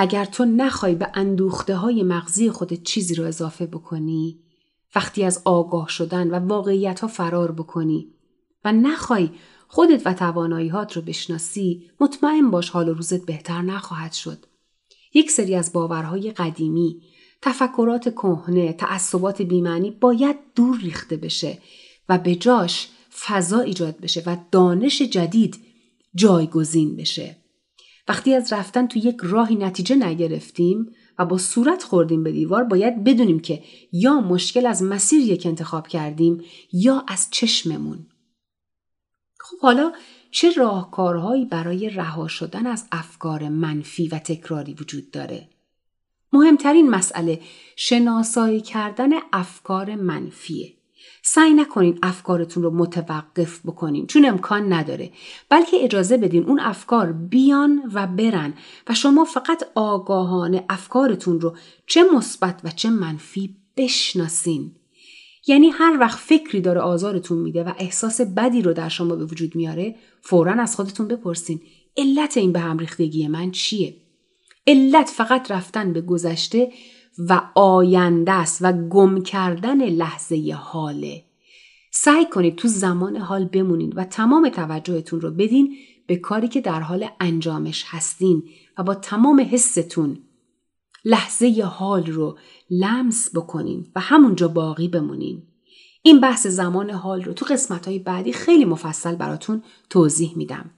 اگر 0.00 0.25
تو 0.25 0.45
نخوای 0.45 0.95
به 0.95 1.11
اندوخته 1.14 1.76
های 1.76 2.02
مغزی 2.02 2.50
خودت 2.50 2.83
چیزی 2.83 3.14
رو 3.14 3.25
اضافه 3.25 3.66
بکنی 3.66 4.40
وقتی 4.95 5.25
از 5.25 5.42
آگاه 5.45 5.88
شدن 5.88 6.30
و 6.30 6.49
واقعیت 6.49 7.00
ها 7.00 7.09
فرار 7.09 7.52
بکنی 7.52 8.14
و 8.64 8.73
نخوای 8.73 9.30
خودت 9.69 10.07
و 10.07 10.14
تواناییهات 10.14 10.97
رو 10.97 11.02
بشناسی 11.02 11.90
مطمئن 12.00 12.50
باش 12.50 12.71
حال 12.71 12.88
و 12.88 12.95
روزت 12.95 13.26
بهتر 13.26 13.62
نخواهد 13.62 14.12
شد. 14.12 14.47
یک 15.14 15.30
سری 15.30 15.54
از 15.54 15.73
باورهای 15.73 16.30
قدیمی، 16.30 17.02
تفکرات 17.42 18.09
کهنه، 18.09 18.73
تعصبات 18.73 19.42
بیمعنی 19.42 19.90
باید 19.90 20.37
دور 20.54 20.78
ریخته 20.78 21.16
بشه 21.16 21.59
و 22.09 22.19
به 22.19 22.35
جاش 22.35 22.88
فضا 23.26 23.61
ایجاد 23.61 24.00
بشه 24.00 24.23
و 24.26 24.37
دانش 24.50 25.02
جدید 25.02 25.59
جایگزین 26.14 26.97
بشه. 26.97 27.39
وقتی 28.10 28.34
از 28.34 28.52
رفتن 28.52 28.86
تو 28.86 28.98
یک 28.98 29.16
راهی 29.22 29.56
نتیجه 29.56 29.96
نگرفتیم 29.96 30.92
و 31.18 31.24
با 31.24 31.38
صورت 31.38 31.82
خوردیم 31.82 32.22
به 32.22 32.32
دیوار 32.32 32.64
باید 32.64 33.04
بدونیم 33.04 33.40
که 33.40 33.62
یا 33.92 34.20
مشکل 34.20 34.66
از 34.66 34.82
مسیر 34.82 35.20
یک 35.20 35.46
انتخاب 35.46 35.88
کردیم 35.88 36.44
یا 36.72 37.04
از 37.08 37.28
چشممون. 37.30 38.06
خب 39.38 39.58
حالا 39.60 39.92
چه 40.30 40.52
راهکارهایی 40.52 41.44
برای 41.44 41.90
رها 41.90 42.28
شدن 42.28 42.66
از 42.66 42.88
افکار 42.92 43.48
منفی 43.48 44.08
و 44.08 44.18
تکراری 44.18 44.74
وجود 44.74 45.10
داره؟ 45.10 45.48
مهمترین 46.32 46.90
مسئله 46.90 47.40
شناسایی 47.76 48.60
کردن 48.60 49.10
افکار 49.32 49.94
منفیه. 49.94 50.79
سعی 51.34 51.54
نکنین 51.54 51.99
افکارتون 52.02 52.62
رو 52.62 52.70
متوقف 52.70 53.60
بکنین 53.66 54.06
چون 54.06 54.25
امکان 54.25 54.72
نداره. 54.72 55.10
بلکه 55.49 55.84
اجازه 55.84 56.16
بدین 56.16 56.44
اون 56.44 56.60
افکار 56.60 57.12
بیان 57.12 57.82
و 57.94 58.06
برن 58.06 58.54
و 58.88 58.94
شما 58.94 59.25
فقط 59.25 59.64
آگاهانه 59.75 60.64
افکارتون 60.68 61.40
رو 61.40 61.56
چه 61.87 62.02
مثبت 62.14 62.60
و 62.64 62.70
چه 62.70 62.90
منفی 62.90 63.56
بشناسین. 63.76 64.72
یعنی 65.46 65.68
هر 65.68 65.96
وقت 66.00 66.18
فکری 66.18 66.60
داره 66.60 66.80
آزارتون 66.80 67.38
میده 67.38 67.64
و 67.64 67.72
احساس 67.78 68.20
بدی 68.20 68.62
رو 68.62 68.72
در 68.72 68.88
شما 68.88 69.16
به 69.16 69.25
وجود 69.25 69.56
میاره 69.56 69.94
فورا 70.20 70.52
از 70.52 70.76
خودتون 70.76 71.08
بپرسین 71.08 71.60
علت 71.96 72.37
این 72.37 72.52
به 72.52 72.60
هم 72.60 72.78
ریختگی 72.78 73.28
من 73.28 73.50
چیه؟ 73.50 73.96
علت 74.66 75.08
فقط 75.08 75.50
رفتن 75.50 75.92
به 75.92 76.00
گذشته 76.00 76.72
و 77.18 77.42
آینده 77.54 78.32
است 78.32 78.58
و 78.60 78.72
گم 78.88 79.22
کردن 79.22 79.84
لحظه 79.84 80.56
حاله 80.58 81.24
سعی 81.92 82.26
کنید 82.26 82.56
تو 82.56 82.68
زمان 82.68 83.16
حال 83.16 83.44
بمونید 83.44 83.98
و 83.98 84.04
تمام 84.04 84.48
توجهتون 84.48 85.20
رو 85.20 85.30
بدین 85.30 85.76
به 86.06 86.16
کاری 86.16 86.48
که 86.48 86.60
در 86.60 86.80
حال 86.80 87.08
انجامش 87.20 87.84
هستین 87.86 88.42
و 88.78 88.82
با 88.82 88.94
تمام 88.94 89.46
حستون 89.50 90.18
لحظه 91.04 91.62
حال 91.66 92.06
رو 92.06 92.38
لمس 92.70 93.36
بکنین 93.36 93.86
و 93.96 94.00
همونجا 94.00 94.48
باقی 94.48 94.88
بمونین. 94.88 95.42
این 96.02 96.20
بحث 96.20 96.46
زمان 96.46 96.90
حال 96.90 97.22
رو 97.22 97.32
تو 97.32 97.46
قسمت 97.46 97.88
های 97.88 97.98
بعدی 97.98 98.32
خیلی 98.32 98.64
مفصل 98.64 99.14
براتون 99.14 99.62
توضیح 99.90 100.32
میدم. 100.36 100.70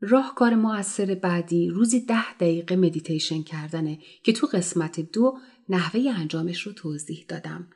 راهکار 0.00 0.54
موثر 0.54 1.14
بعدی 1.14 1.68
روزی 1.68 2.00
ده 2.00 2.34
دقیقه 2.34 2.76
مدیتیشن 2.76 3.42
کردنه 3.42 3.98
که 4.22 4.32
تو 4.32 4.46
قسمت 4.46 5.00
دو 5.00 5.38
نحوه 5.68 6.12
انجامش 6.16 6.62
رو 6.62 6.72
توضیح 6.72 7.24
دادم. 7.28 7.68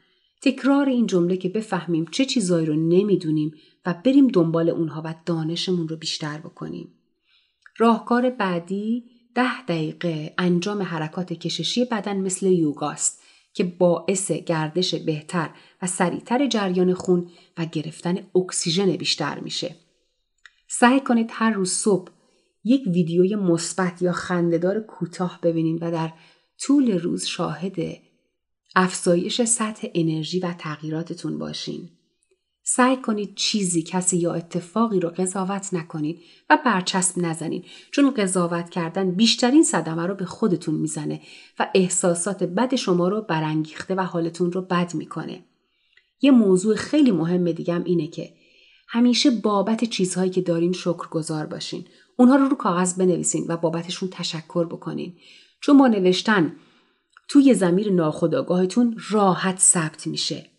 تکرار 0.42 0.88
این 0.88 1.06
جمله 1.06 1.36
که 1.36 1.48
بفهمیم 1.48 2.06
چه 2.10 2.24
چیزایی 2.24 2.66
رو 2.66 2.74
نمی‌دونیم 2.74 3.54
و 3.86 3.94
بریم 4.04 4.28
دنبال 4.28 4.68
اونها 4.70 5.02
و 5.04 5.14
دانشمون 5.26 5.88
رو 5.88 5.96
بیشتر 5.96 6.38
بکنیم. 6.38 6.88
راهکار 7.76 8.30
بعدی 8.30 9.04
ده 9.34 9.62
دقیقه 9.62 10.34
انجام 10.38 10.82
حرکات 10.82 11.32
کششی 11.32 11.84
بدن 11.84 12.16
مثل 12.16 12.46
یوگاست 12.46 13.22
که 13.54 13.64
باعث 13.64 14.30
گردش 14.32 14.94
بهتر 14.94 15.50
و 15.82 15.86
سریعتر 15.86 16.46
جریان 16.46 16.94
خون 16.94 17.30
و 17.58 17.64
گرفتن 17.64 18.18
اکسیژن 18.34 18.96
بیشتر 18.96 19.40
میشه. 19.40 19.76
سعی 20.68 21.00
کنید 21.00 21.30
هر 21.32 21.50
روز 21.50 21.72
صبح 21.72 22.12
یک 22.64 22.82
ویدیوی 22.86 23.34
مثبت 23.34 24.02
یا 24.02 24.12
خندهدار 24.12 24.80
کوتاه 24.80 25.40
ببینید 25.42 25.82
و 25.82 25.90
در 25.90 26.12
طول 26.60 26.98
روز 26.98 27.24
شاهد 27.24 27.76
افزایش 28.76 29.42
سطح 29.42 29.88
انرژی 29.94 30.40
و 30.40 30.54
تغییراتتون 30.58 31.38
باشین. 31.38 31.88
سعی 32.68 32.96
کنید 32.96 33.34
چیزی 33.34 33.82
کسی 33.82 34.16
یا 34.16 34.34
اتفاقی 34.34 35.00
رو 35.00 35.08
قضاوت 35.08 35.74
نکنید 35.74 36.20
و 36.50 36.58
برچسب 36.64 37.18
نزنید 37.18 37.64
چون 37.90 38.10
قضاوت 38.10 38.70
کردن 38.70 39.10
بیشترین 39.10 39.62
صدمه 39.64 40.06
رو 40.06 40.14
به 40.14 40.24
خودتون 40.24 40.74
می‌زنه 40.74 41.20
و 41.58 41.70
احساسات 41.74 42.42
بد 42.42 42.74
شما 42.74 43.08
رو 43.08 43.20
برانگیخته 43.20 43.94
و 43.94 44.00
حالتون 44.00 44.52
رو 44.52 44.62
بد 44.62 44.94
می‌کنه. 44.94 45.44
یه 46.20 46.30
موضوع 46.30 46.76
خیلی 46.76 47.10
مهم 47.10 47.52
دیگم 47.52 47.84
اینه 47.84 48.06
که 48.06 48.32
همیشه 48.88 49.30
بابت 49.30 49.84
چیزهایی 49.84 50.30
که 50.30 50.40
دارین 50.40 50.72
شکرگزار 50.72 51.46
باشین. 51.46 51.84
اونها 52.16 52.36
رو 52.36 52.48
رو 52.48 52.56
کاغذ 52.56 52.94
بنویسین 52.98 53.46
و 53.48 53.56
بابتشون 53.56 54.08
تشکر 54.12 54.66
بکنین. 54.66 55.16
چون 55.60 55.78
با 55.78 55.86
نوشتن 55.86 56.56
توی 57.28 57.54
زمیر 57.54 57.92
ناخودآگاهتون 57.92 59.00
راحت 59.10 59.58
ثبت 59.58 60.06
میشه. 60.06 60.50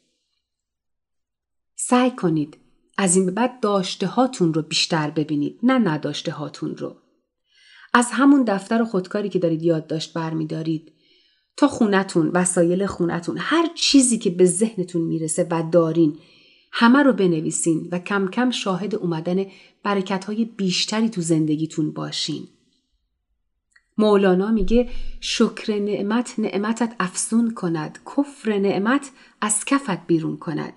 سعی 1.76 2.12
کنید 2.12 2.58
از 2.98 3.16
این 3.16 3.26
به 3.26 3.32
بعد 3.32 3.60
داشته 3.60 4.08
هاتون 4.08 4.54
رو 4.54 4.62
بیشتر 4.62 5.10
ببینید 5.10 5.60
نه 5.64 5.78
نداشته 5.78 6.32
هاتون 6.32 6.78
رو. 6.78 6.96
از 7.94 8.12
همون 8.12 8.44
دفتر 8.44 8.84
خودکاری 8.84 9.30
که 9.30 9.40
دارید 9.40 9.64
یادداشت 9.64 10.14
برمیدارید 10.14 10.92
تا 11.58 11.68
خونتون 11.68 12.32
وسایل 12.34 12.86
خونتون 12.86 13.38
هر 13.40 13.70
چیزی 13.76 14.18
که 14.18 14.30
به 14.30 14.46
ذهنتون 14.46 15.02
می‌رسه 15.02 15.48
و 15.52 15.64
دارین 15.72 16.18
همه 16.72 17.04
رو 17.04 17.14
بنویسین 17.14 17.90
و 17.92 18.00
کم 18.00 18.28
کم 18.28 18.52
شاهد 18.52 18.96
اومدن 18.96 19.46
برکت 19.84 20.26
های 20.26 20.46
بیشتری 20.46 21.10
تو 21.10 21.22
زندگیتون 21.22 21.92
باشین. 21.92 22.48
مولانا 23.98 24.52
میگه 24.52 24.90
شکر 25.20 25.80
نعمت 25.80 26.34
نعمتت 26.38 26.96
افزون 27.00 27.54
کند 27.54 28.00
کفر 28.18 28.58
نعمت 28.58 29.12
از 29.42 29.66
کفت 29.66 30.08
بیرون 30.08 30.38
کند. 30.38 30.74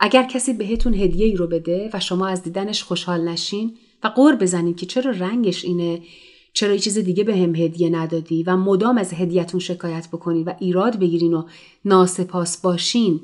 اگر 0.00 0.22
کسی 0.22 0.52
بهتون 0.52 0.94
هدیه 0.94 1.26
ای 1.26 1.36
رو 1.36 1.46
بده 1.46 1.90
و 1.92 2.00
شما 2.00 2.26
از 2.26 2.42
دیدنش 2.42 2.82
خوشحال 2.82 3.28
نشین 3.28 3.76
و 4.04 4.08
قور 4.08 4.36
بزنید 4.36 4.76
که 4.76 4.86
چرا 4.86 5.10
رنگش 5.10 5.64
اینه 5.64 6.02
چرا 6.52 6.72
یه 6.72 6.78
چیز 6.78 6.98
دیگه 6.98 7.24
به 7.24 7.36
هم 7.36 7.54
هدیه 7.54 7.90
ندادی 7.90 8.42
و 8.42 8.56
مدام 8.56 8.98
از 8.98 9.14
هدیهتون 9.14 9.60
شکایت 9.60 10.08
بکنید 10.08 10.48
و 10.48 10.54
ایراد 10.58 10.98
بگیرین 10.98 11.34
و 11.34 11.44
ناسپاس 11.84 12.60
باشین. 12.60 13.20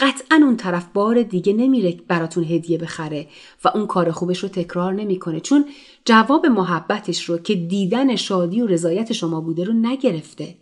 قطعا 0.00 0.40
اون 0.42 0.56
طرف 0.56 0.86
بار 0.94 1.22
دیگه 1.22 1.52
نمیره 1.52 1.98
براتون 2.08 2.44
هدیه 2.44 2.78
بخره 2.78 3.26
و 3.64 3.68
اون 3.74 3.86
کار 3.86 4.10
خوبش 4.10 4.38
رو 4.38 4.48
تکرار 4.48 4.92
نمی‌کنه. 4.92 5.40
چون 5.40 5.64
جواب 6.04 6.46
محبتش 6.46 7.24
رو 7.24 7.38
که 7.38 7.54
دیدن 7.54 8.16
شادی 8.16 8.60
و 8.60 8.66
رضایت 8.66 9.12
شما 9.12 9.40
بوده 9.40 9.64
رو 9.64 9.72
نگرفته. 9.72 10.54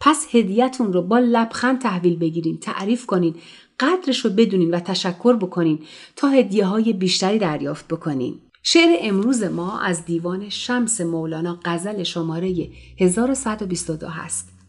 پس 0.00 0.26
هدیهتون 0.32 0.92
رو 0.92 1.02
با 1.02 1.18
لبخند 1.18 1.80
تحویل 1.80 2.16
بگیرین 2.16 2.58
تعریف 2.58 3.06
کنین 3.06 3.34
قدرش 3.80 4.24
رو 4.24 4.30
بدونین 4.30 4.70
و 4.70 4.80
تشکر 4.80 5.36
بکنین 5.36 5.78
تا 6.16 6.28
هدیه 6.28 6.64
های 6.64 6.92
بیشتری 6.92 7.38
دریافت 7.38 7.88
بکنین. 7.88 8.34
شعر 8.62 8.98
امروز 9.00 9.42
ما 9.42 9.80
از 9.80 10.04
دیوان 10.04 10.48
شمس 10.48 11.00
مولانا 11.00 11.58
غزل 11.64 12.02
شماره 12.02 12.68
1122 13.00 14.08
هست. 14.08 14.61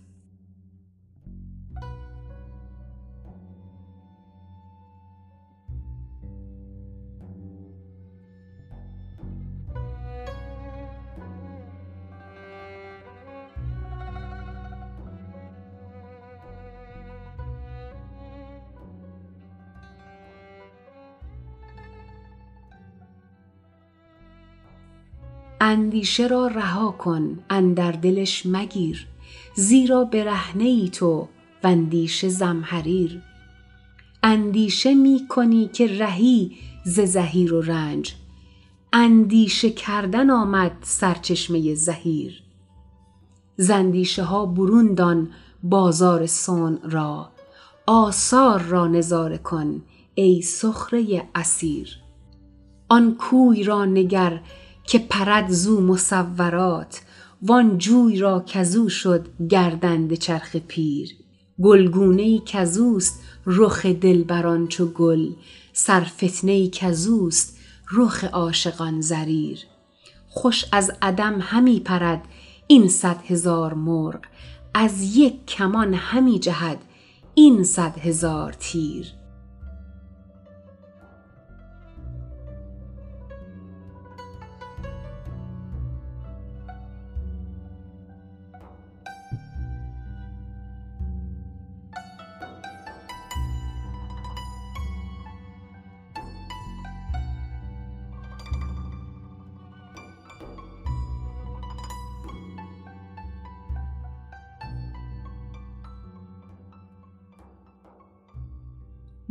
اندیشه 25.65 26.28
را 26.28 26.47
رها 26.47 26.91
کن 26.91 27.39
اندر 27.49 27.91
دلش 27.91 28.45
مگیر. 28.45 29.08
زیرا 29.56 30.04
برهنه 30.04 30.63
ای 30.63 30.89
تو 30.89 31.28
و 31.63 31.67
اندیشه 31.67 32.30
زمحریر. 32.30 33.21
اندیشه 34.23 34.93
می 34.93 35.28
کنی 35.30 35.67
که 35.67 35.99
رهی 35.99 36.52
ز 36.86 36.99
زهیر 36.99 37.54
و 37.54 37.62
رنج. 37.62 38.15
اندیشه 38.93 39.69
کردن 39.69 40.30
آمد 40.30 40.71
سرچشمه 40.82 41.76
زهیر. 41.76 42.43
زندیشه 43.58 44.23
ها 44.23 44.45
برون 44.45 44.93
دان 44.93 45.30
بازار 45.63 46.26
سون 46.26 46.80
را. 46.84 47.30
آثار 47.88 48.62
را 48.62 48.88
نظاره 48.88 49.38
کن 49.38 49.82
ای 50.15 50.41
سخره 50.41 51.30
اسیر. 51.36 51.89
آن 52.89 53.15
کوی 53.15 53.63
را 53.63 53.86
نگر 53.86 54.41
که 54.83 54.99
پرد 54.99 55.51
زو 55.51 55.81
مصورات 55.81 57.01
وان 57.41 57.77
جوی 57.77 58.19
را 58.19 58.43
کزو 58.47 58.89
شد 58.89 59.27
گردند 59.49 60.13
چرخ 60.13 60.55
پیر. 60.55 61.09
گلگونه 61.61 62.21
ای 62.21 62.41
کزوست 62.45 63.21
رخ 63.45 63.85
دلبران 63.85 64.67
چو 64.67 64.85
گل 64.85 65.29
سرفتنه 65.73 66.51
ای 66.51 66.69
کزوست 66.73 67.57
رخ 67.91 68.23
عاشقان 68.23 69.01
زریر. 69.01 69.59
خوش 70.27 70.65
از 70.71 70.91
عدم 71.01 71.39
همی 71.41 71.79
پرد 71.79 72.21
این 72.67 72.87
صد 72.87 73.17
هزار 73.27 73.73
مرغ 73.73 74.19
از 74.73 75.17
یک 75.17 75.45
کمان 75.45 75.93
همی 75.93 76.39
جهد 76.39 76.77
این 77.35 77.63
صد 77.63 77.97
هزار 77.97 78.53
تیر. 78.53 79.22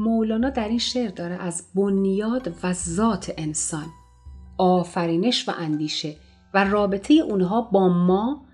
مولانا 0.04 0.50
در 0.50 0.68
این 0.68 0.78
شعر 0.78 1.10
داره 1.10 1.34
از 1.34 1.64
بنیاد 1.74 2.54
و 2.62 2.72
ذات 2.72 3.32
انسان 3.36 3.86
آفرینش 4.58 5.48
و 5.48 5.52
اندیشه 5.58 6.16
و 6.54 6.64
رابطه 6.64 7.14
اونها 7.14 7.60
با 7.60 7.88
ما 7.88 8.44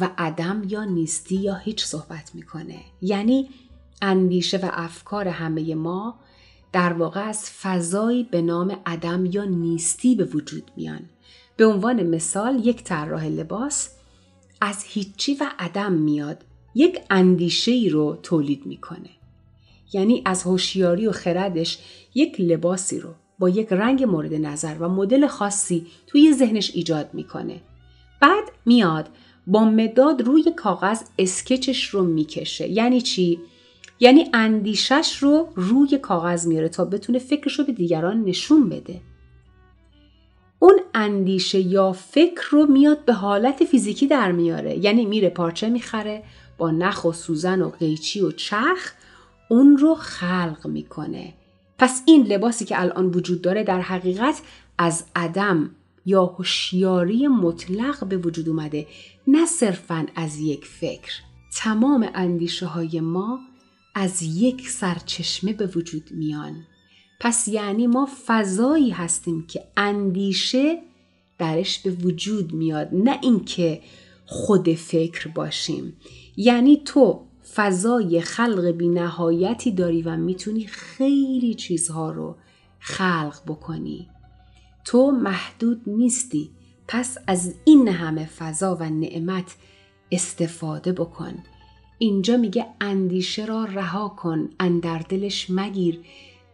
و 0.00 0.10
عدم 0.18 0.62
یا 0.68 0.84
نیستی 0.84 1.36
یا 1.36 1.54
هیچ 1.54 1.84
صحبت 1.84 2.34
می‌کنه. 2.34 2.76
یعنی 3.02 3.48
اندیشه 4.02 4.58
و 4.58 4.70
افکار 4.72 5.28
همه 5.28 5.74
ما 5.74 6.14
در 6.72 6.92
واقع 6.92 7.20
از 7.20 7.50
فضایی 7.50 8.24
به 8.24 8.42
نام 8.42 8.76
عدم 8.86 9.26
یا 9.26 9.44
نیستی 9.44 10.14
به 10.14 10.24
وجود 10.24 10.70
میان. 10.76 11.00
به 11.56 11.66
عنوان 11.66 12.02
مثال 12.02 12.66
یک 12.66 12.84
طراح 12.84 13.26
لباس 13.26 13.90
از 14.60 14.84
هیچی 14.84 15.34
و 15.34 15.50
عدم 15.58 15.92
میاد 15.92 16.44
یک 16.74 16.98
اندیشه 17.10 17.72
ای 17.72 17.88
رو 17.88 18.18
تولید 18.22 18.66
می‌کنه. 18.66 19.10
یعنی 19.94 20.22
از 20.24 20.42
هوشیاری 20.42 21.06
و 21.06 21.12
خردش 21.12 21.78
یک 22.14 22.40
لباسی 22.40 23.00
رو 23.00 23.14
با 23.38 23.48
یک 23.48 23.68
رنگ 23.70 24.04
مورد 24.04 24.34
نظر 24.34 24.76
و 24.80 24.88
مدل 24.88 25.26
خاصی 25.26 25.86
توی 26.06 26.32
ذهنش 26.32 26.70
ایجاد 26.74 27.10
می‌کنه. 27.12 27.60
بعد 28.20 28.44
میاد 28.66 29.08
با 29.46 29.64
مداد 29.64 30.22
روی 30.22 30.52
کاغذ 30.56 31.02
اسکچش 31.18 31.88
رو 31.88 32.04
می‌کشه. 32.04 32.68
یعنی 32.68 33.00
چی؟ 33.00 33.40
یعنی 34.00 34.26
اندیشش 34.34 35.16
رو 35.20 35.48
روی 35.54 35.98
کاغذ 35.98 36.46
میاره 36.46 36.68
تا 36.68 36.84
بتونه 36.84 37.18
فکرش 37.18 37.58
رو 37.58 37.64
به 37.64 37.72
دیگران 37.72 38.24
نشون 38.24 38.68
بده. 38.68 39.00
اون 40.58 40.80
اندیشه 40.94 41.60
یا 41.60 41.92
فکر 41.92 42.48
رو 42.50 42.66
میاد 42.66 43.04
به 43.04 43.12
حالت 43.12 43.64
فیزیکی 43.64 44.06
در 44.06 44.32
میاره. 44.32 44.78
یعنی 44.78 45.04
میره 45.04 45.28
پارچه 45.28 45.68
می‌خره 45.68 46.22
با 46.58 46.70
نخ 46.70 47.04
و 47.04 47.12
سوزن 47.12 47.62
و 47.62 47.70
قیچی 47.70 48.20
و 48.20 48.30
چرخ 48.30 48.92
اون 49.54 49.76
رو 49.76 49.94
خلق 49.94 50.66
می‌کنه. 50.66 51.34
پس 51.78 52.02
این 52.06 52.26
لباسی 52.26 52.64
که 52.64 52.80
الان 52.80 53.06
وجود 53.06 53.42
داره 53.42 53.64
در 53.64 53.80
حقیقت 53.80 54.42
از 54.78 55.04
عدم 55.16 55.70
یا 56.06 56.26
هوشیاری 56.26 57.28
مطلق 57.28 58.04
به 58.08 58.16
وجود 58.16 58.48
اومده 58.48 58.86
نه 59.26 59.46
صرفا 59.46 60.06
از 60.16 60.38
یک 60.38 60.64
فکر. 60.64 61.12
تمام 61.56 62.08
اندیشه 62.14 62.66
های 62.66 63.00
ما 63.00 63.40
از 63.94 64.22
یک 64.22 64.68
سرچشمه 64.68 65.52
به 65.52 65.66
وجود 65.66 66.10
میان. 66.10 66.54
پس 67.20 67.48
یعنی 67.48 67.86
ما 67.86 68.08
فضایی 68.26 68.90
هستیم 68.90 69.46
که 69.46 69.64
اندیشه 69.76 70.82
درش 71.38 71.78
به 71.78 71.90
وجود 71.90 72.52
میاد 72.52 72.88
نه 72.92 73.18
اینکه 73.22 73.82
خود 74.26 74.74
فکر 74.74 75.28
باشیم. 75.28 75.96
یعنی 76.36 76.82
تو 76.84 77.26
فضای 77.54 78.20
خلق 78.20 78.66
بی 78.66 78.88
نهایتی 78.88 79.70
داری 79.72 80.02
و 80.02 80.16
می‌تونی 80.16 80.66
خیلی 80.66 81.54
چیزها 81.54 82.12
رو 82.12 82.36
خلق 82.78 83.40
بکنی. 83.46 84.08
تو 84.84 85.10
محدود 85.10 85.82
نیستی. 85.86 86.50
پس 86.88 87.18
از 87.26 87.54
این 87.64 87.88
همه 87.88 88.26
فضا 88.26 88.76
و 88.76 88.90
نعمت 88.90 89.56
استفاده 90.12 90.92
بکن. 90.92 91.34
اینجا 91.98 92.36
میگه 92.36 92.66
اندیشه 92.80 93.44
را 93.44 93.64
رها 93.64 94.08
کن 94.08 94.50
اندر 94.60 94.98
دلش 94.98 95.46
مگیر. 95.50 96.00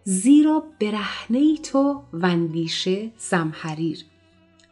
زیرا 0.05 0.65
برهنه 0.81 1.57
تو 1.57 2.03
و 2.13 2.27
اندیشه 2.27 3.11
زمحریر. 3.19 4.05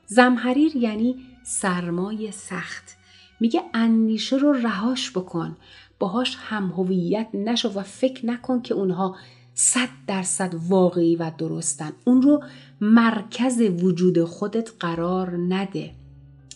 زمحریر 0.07 0.77
یعنی 0.77 1.17
سرمای 1.43 2.33
سخت. 2.33 2.97
میگه 3.41 3.63
اندیشه 3.75 4.37
رو 4.37 4.53
رهاش 4.53 5.11
بکن. 5.11 5.57
باهاش 5.99 6.37
هم 6.41 6.67
هویت 6.67 7.29
نشو 7.35 7.69
و 7.69 7.83
فکر 7.83 8.27
نکن 8.27 8.63
که 8.63 8.75
اونها 8.75 9.17
صد 9.55 9.89
درصد 10.07 10.55
واقعی 10.69 11.17
و 11.17 11.33
درستن. 11.39 11.93
اون 12.05 12.23
رو 12.23 12.43
مرکز 12.81 13.61
وجود 13.61 14.25
خودت 14.25 14.73
قرار 14.81 15.37
نده. 15.49 15.91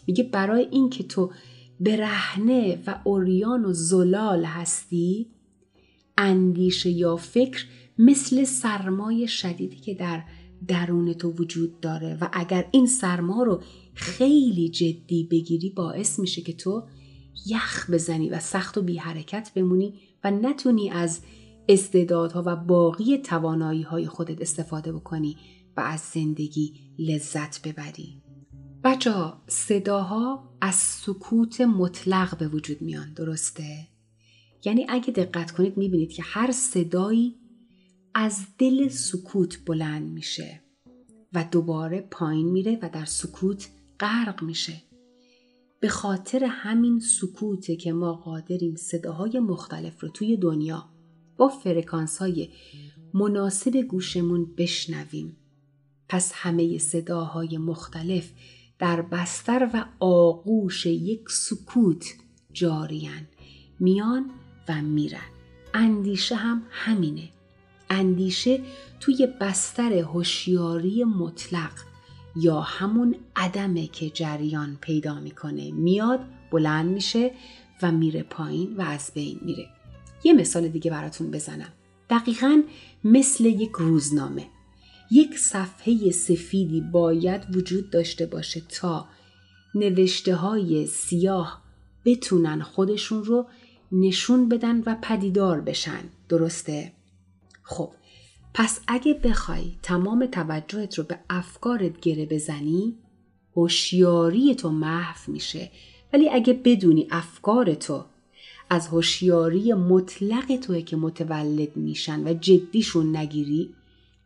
میگه 0.07 0.25
برای 0.25 0.69
اینکه 0.71 1.05
تو 1.05 1.31
برهنه 1.81 2.83
و 2.87 3.01
اوریان 3.05 3.65
و 3.65 3.73
زلال 3.73 4.45
هستی 4.45 5.27
اندیشه 6.19 6.91
یا 6.91 7.17
فکر 7.17 7.67
مثل 7.99 8.45
سرمای 8.45 9.29
شدیدی 9.29 9.77
که 9.77 9.95
در 9.95 10.23
درون 10.69 11.13
تو 11.13 11.31
وجود 11.31 11.81
داره 11.81 12.19
و 12.21 12.29
اگر 12.33 12.69
این 12.71 12.87
سرما 12.87 13.43
رو 13.43 13.63
خیلی 13.95 14.69
جدی 14.69 15.29
بگیری 15.31 15.71
باعث 15.71 16.19
میشه 16.19 16.43
که 16.43 16.53
تو 16.53 16.85
یخ 17.47 17.91
بزنی 17.91 18.31
و 18.31 18.41
سخت 18.41 18.79
و 18.79 18.83
بی 18.83 18.97
حرکت 18.97 19.53
بمونی 19.55 20.01
و 20.25 20.31
نتونی 20.31 20.91
از 20.91 21.21
استعدادها 21.69 22.43
و 22.47 22.57
باقی 22.57 23.19
توانایی 23.19 23.83
های 23.83 24.07
خودت 24.07 24.41
استفاده 24.41 24.93
بکنی 24.93 25.37
و 25.77 25.81
از 25.81 26.01
زندگی 26.01 26.75
لذت 26.99 27.69
ببری. 27.69 28.23
بچه 28.85 29.33
صداها 29.47 30.49
از 30.61 30.75
سکوت 30.75 31.61
مطلق 31.61 32.39
به 32.39 32.49
وجود 32.49 32.83
میان 32.83 33.13
درسته؟ 33.13 33.89
یعنی 34.65 34.87
اگه 34.89 35.13
دقت 35.13 35.51
کنید 35.51 35.77
می‌بینید 35.77 36.13
که 36.13 36.23
هر 36.27 36.53
صدایی 36.53 37.37
از 38.15 38.47
دل 38.59 38.89
سکوت 38.89 39.65
بلند 39.67 40.13
میشه 40.13 40.61
و 41.33 41.45
دوباره 41.51 42.01
پایین 42.01 42.51
میره 42.51 42.79
و 42.83 42.89
در 42.89 43.05
سکوت 43.05 43.69
غرق 44.01 44.43
میشه. 44.43 44.83
به 45.83 45.89
خاطر 45.89 46.45
همین 46.45 47.01
سکوته 47.01 47.77
که 47.77 47.93
ما 47.93 48.13
قادریم 48.13 48.77
صداهای 48.77 49.39
مختلف 49.39 50.01
رو 50.01 50.09
توی 50.09 50.37
دنیا 50.37 50.89
با 51.37 51.49
فرکانس 51.49 52.19
های 52.19 52.49
مناسب 53.15 53.77
گوشمون 53.77 54.55
بشنویم. 54.59 55.37
پس 56.09 56.33
همه 56.35 56.79
صداهای 56.79 57.59
مختلف 57.59 58.31
در 58.79 59.03
بستر 59.03 59.71
و 59.75 59.85
آغوش 60.01 60.87
یک 60.87 61.31
سکوت 61.31 62.05
جاریان 62.53 63.27
میان 63.81 64.31
و 64.69 64.83
میرن. 64.83 65.31
اندیشه 65.75 66.35
هم 66.35 66.63
همینه. 66.71 67.29
اندیشه 67.91 68.61
توی 69.01 69.29
بستر 69.41 69.93
هوشیاری 69.93 71.05
مطلق 71.05 71.92
یا 72.37 72.61
همون 72.61 73.15
عدمه 73.37 73.87
که 73.87 74.11
جریان 74.11 74.79
پیدا 74.81 75.21
می‌کنه. 75.21 75.71
میاد 75.71 76.21
بلند 76.51 76.91
میشه 76.91 77.31
و 77.83 77.93
میره 77.93 78.23
پایین 78.23 78.77
و 78.77 78.83
از 78.83 79.11
بین 79.15 79.39
میره. 79.43 79.69
یه 80.25 80.33
مثال 80.33 80.69
دیگه 80.69 80.91
براتون 80.91 81.31
بزنم. 81.31 81.73
دقیقا 82.11 82.63
مثل 83.05 83.45
یک 83.45 83.73
روزنامه. 83.73 84.47
یک 85.11 85.39
صفحه 85.39 86.11
سفیدی 86.11 86.81
باید 86.81 87.57
وجود 87.57 87.91
داشته 87.91 88.27
باشه 88.27 88.61
تا 88.61 89.07
نوشته 89.75 90.35
های 90.35 90.87
سیاه 90.87 91.63
بتونن 92.05 92.63
خودشون 92.63 93.25
رو 93.25 93.47
نشون 93.93 94.49
بدن 94.49 94.83
و 94.87 94.97
پدیدار 95.03 95.61
بشن. 95.61 96.03
درسته؟ 96.29 96.93
خب 97.63 97.93
پس 98.55 98.81
اگه 98.89 99.15
بخوای 99.15 99.73
تمام 99.83 100.27
توجهت 100.27 100.99
رو 100.99 101.05
به 101.05 101.19
افکارت 101.31 102.01
گره 102.01 102.27
بزنی 102.27 102.95
هوشیاری 103.57 104.55
تو 104.55 104.71
محو 104.71 105.33
میشه. 105.33 105.71
ولی 106.13 106.29
اگه 106.29 106.53
بدونی 106.53 107.09
افکار 107.11 107.75
تو 107.75 108.05
از 108.71 108.89
هوشیاری 108.89 109.73
مطلق 109.73 110.57
توی 110.57 110.83
که 110.83 110.97
متولد 110.97 111.77
میشن 111.77 112.29
و 112.29 112.35
جدیشون 112.35 113.17
نگیری 113.17 113.75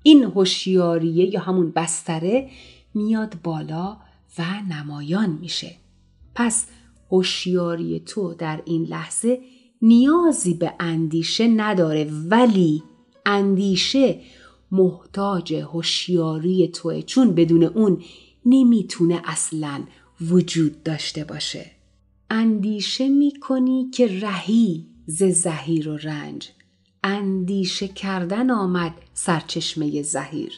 این 0.03 0.25
هوشیاریه 0.25 1.35
یا 1.35 1.41
همون 1.41 1.71
بستره 1.71 2.51
میاد 2.95 3.35
بالا 3.43 3.97
و 4.39 4.43
نمایان 4.71 5.39
میشه. 5.41 5.75
پس 6.35 6.67
هوشیاری 7.11 8.01
تو 8.01 8.35
در 8.35 8.63
این 8.65 8.85
لحظه 8.85 9.41
نیازی 9.83 10.55
به 10.55 10.73
اندیشه 10.81 11.49
نداره. 11.49 12.11
ولی 12.31 12.83
اندیشه 13.27 14.21
محتاج 14.71 15.55
هوشیاری 15.55 16.69
توه 16.69 17.03
چون 17.03 17.35
بدون 17.35 17.63
اون 17.63 18.03
نمی‌تونه 18.47 19.23
اصلا 19.25 19.83
وجود 20.21 20.83
داشته 20.83 21.25
باشه. 21.25 21.71
اندیشه 22.31 23.09
می‌کنی 23.09 23.91
که 23.95 24.21
رهی 24.21 24.87
ز 25.07 25.23
زهیر 25.23 25.89
و 25.89 25.97
رنج. 25.97 26.49
اندیشه 27.05 27.89
کردن 27.89 28.51
آمد 28.51 28.95
سرچشمه 29.15 30.03
زهیر. 30.03 30.53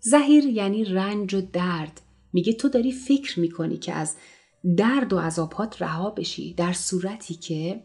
زهیر 0.00 0.44
یعنی 0.44 0.84
رنج 0.84 1.34
و 1.34 1.40
درد. 1.52 2.00
میگه 2.32 2.52
تو 2.52 2.68
داری 2.68 2.92
فکر 2.92 3.40
می‌کنی 3.40 3.76
که 3.76 3.92
از 3.92 4.16
درد 4.76 5.12
و 5.12 5.18
عذابات 5.18 5.82
رها 5.82 6.10
بشی 6.10 6.54
در 6.54 6.72
صورتی 6.72 7.34
که 7.34 7.80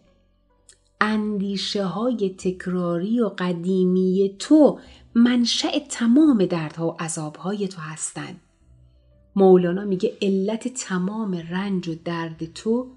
اندیشه 1.03 1.83
های 1.83 2.35
تکراری 2.37 3.19
و 3.19 3.29
قدیمی 3.37 4.35
تو 4.39 4.79
منشأ 5.15 5.79
تمام 5.89 6.45
دردها 6.45 6.87
و 6.87 6.95
عذابهای 6.99 7.67
تو 7.67 7.81
هستند. 7.81 8.41
مولانا 9.35 9.85
میگه 9.85 10.17
علت 10.21 10.67
تمام 10.67 11.35
رنج 11.35 11.87
و 11.87 11.95
درد 12.05 12.53
تو 12.53 12.91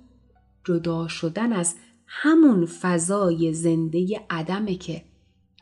جدا 0.65 1.09
شدن 1.09 1.53
از 1.53 1.75
همون 2.07 2.67
فضای 2.67 3.53
زنده 3.53 4.21
عدمه 4.31 4.75
که 4.75 5.03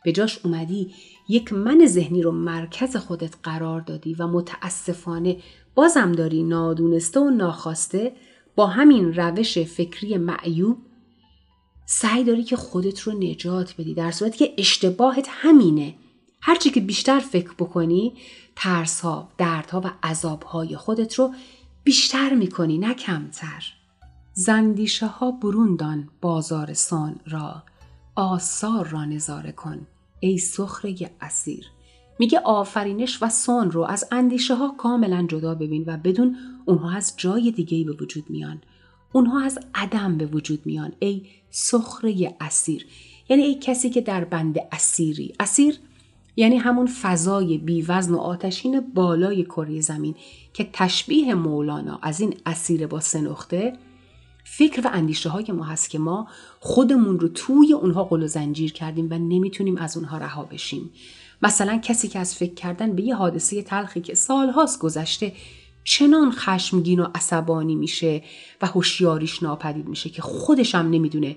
به 0.03 0.11
جاش 0.11 0.45
اومدی 0.45 0.91
یک 1.29 1.53
من 1.53 1.85
ذهنی 1.85 2.21
رو 2.21 2.31
مرکز 2.31 2.95
خودت 2.95 3.35
قرار 3.43 3.81
دادی 3.81 4.13
و 4.13 4.27
متاسفانه 4.27 5.37
بازم 5.75 6.11
داری 6.11 6.43
نادونسته 6.43 7.19
و 7.19 7.29
ناخواسته 7.29 8.11
با 8.55 8.67
همین 8.67 9.13
روش 9.13 9.57
فکری 9.57 10.17
معیوب 10.17 10.77
سعی 11.85 12.23
داری 12.23 12.43
که 12.43 12.55
خودت 12.55 12.99
رو 12.99 13.13
نجات 13.13 13.73
بدی. 13.77 13.93
در 13.93 14.11
صورتی 14.11 14.37
که 14.37 14.53
اشتباهت 14.57 15.27
همینه. 15.29 15.95
هرچی 16.41 16.69
که 16.69 16.81
بیشتر 16.81 17.19
فکر 17.19 17.53
بکنی 17.53 18.13
ترس 18.55 19.01
ها، 19.01 19.29
دردها 19.37 19.81
و 19.81 19.91
عذاب 20.03 20.43
های 20.43 20.77
خودت 20.77 21.13
رو 21.15 21.33
بیشتر 21.83 22.33
می‌کنی 22.33 22.77
نه 22.77 22.93
کمتر. 22.93 23.73
زندیشه 24.33 25.07
ها 25.07 25.31
بروندان 25.31 26.09
بازار 26.21 26.73
سان 26.73 27.19
را. 27.27 27.63
آثار 28.15 28.87
را 28.87 29.05
نظاره 29.05 29.51
کن 29.51 29.87
ای 30.19 30.37
سخره 30.37 30.95
اسیر. 31.21 31.65
میگه 32.19 32.39
آفرینش 32.39 33.23
و 33.23 33.29
سان 33.29 33.71
رو 33.71 33.81
از 33.81 34.07
اندیشه 34.11 34.55
ها 34.55 34.75
کاملا 34.77 35.25
جدا 35.29 35.55
ببین 35.55 35.83
و 35.87 35.97
بدون 35.97 36.37
اونها 36.65 36.91
از 36.91 37.13
جای 37.17 37.51
دیگه 37.51 37.83
به 37.83 38.03
وجود 38.03 38.29
میان. 38.29 38.61
اونها 39.11 39.41
از 39.41 39.59
عدم 39.75 40.17
به 40.17 40.25
وجود 40.25 40.65
میان. 40.65 40.93
ای 40.99 41.25
سخره 41.49 42.35
اسیر. 42.41 42.85
یعنی 43.29 43.43
ای 43.43 43.55
کسی 43.55 43.89
که 43.89 44.01
در 44.01 44.23
بند 44.23 44.55
اسیری. 44.71 45.33
اسیر 45.39 45.79
یعنی 46.35 46.57
همون 46.57 46.87
فضای 46.87 47.57
بیوزن 47.57 48.13
و 48.13 48.17
آتشین 48.17 48.79
بالای 48.93 49.43
کره 49.43 49.81
زمین 49.81 50.15
که 50.53 50.69
تشبیه 50.73 51.33
مولانا 51.33 51.99
از 52.01 52.19
این 52.19 52.33
اسیر 52.45 52.87
با 52.87 52.99
سنخته 52.99 53.73
فکر 54.43 54.87
و 54.87 54.89
اندیشه 54.93 55.29
های 55.29 55.45
ما 55.51 55.63
هست 55.63 55.89
که 55.89 55.99
ما 55.99 56.27
خودمون 56.59 57.19
رو 57.19 57.27
توی 57.27 57.73
اونها 57.73 58.03
قل 58.03 58.23
و 58.23 58.27
زنجیر 58.27 58.73
کردیم 58.73 59.07
و 59.11 59.13
نمی‌تونیم 59.13 59.77
از 59.77 59.97
اونها 59.97 60.17
رها 60.17 60.43
بشیم. 60.43 60.89
مثلا 61.41 61.77
کسی 61.77 62.07
که 62.07 62.19
از 62.19 62.35
فکر 62.35 62.53
کردن 62.53 62.95
به 62.95 63.03
یه 63.03 63.15
حادثه 63.15 63.61
تلخی 63.61 64.01
که 64.01 64.15
سالهاست 64.15 64.79
گذشته 64.79 65.33
چنان 65.87 66.31
خشمگین 66.31 66.99
و 66.99 67.07
عصبانی 67.15 67.75
میشه 67.75 68.23
و 68.61 68.67
هوشیاریش 68.67 69.43
ناپدید 69.43 69.87
میشه 69.87 70.09
که 70.09 70.21
خودش 70.21 70.75
هم 70.75 70.89
نمی‌دونه 70.89 71.35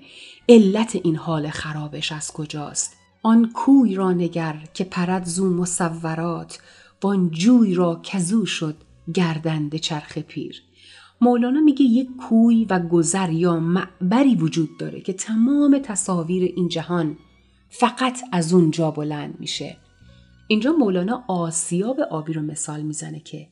علت 0.49 0.99
این 1.03 1.15
حال 1.15 1.49
خرابش 1.49 2.11
از 2.11 2.31
کجاست. 2.31 2.95
آن 3.23 3.51
کوی 3.51 3.95
را 3.95 4.13
نگر 4.13 4.63
که 4.73 4.83
پرد 4.83 5.25
زو 5.25 5.49
مصورات 5.49 6.59
وان 7.01 7.31
جوی 7.31 7.73
را 7.73 7.99
کزو 8.03 8.45
شد 8.45 8.75
گردنده 9.13 9.79
چرخ 9.79 10.17
پیر. 10.17 10.61
مولانا 11.21 11.59
میگه 11.59 11.85
یک 11.85 12.07
کوی 12.17 12.65
و 12.69 12.79
گذر 12.79 13.29
یا 13.29 13.59
معبری 13.59 14.35
وجود 14.35 14.69
داره 14.79 15.01
که 15.01 15.13
تمام 15.13 15.79
تصاویر 15.83 16.53
این 16.55 16.67
جهان 16.67 17.17
فقط 17.69 18.19
از 18.31 18.53
اون 18.53 18.71
جا 18.71 18.91
بلند 18.91 19.35
میشه. 19.39 19.77
اینجا 20.47 20.71
مولانا 20.71 21.23
آسیاب 21.27 21.99
آبی 21.99 22.33
رو 22.33 22.41
مثال 22.41 22.81
می‌زنه 22.81 23.19
که 23.19 23.47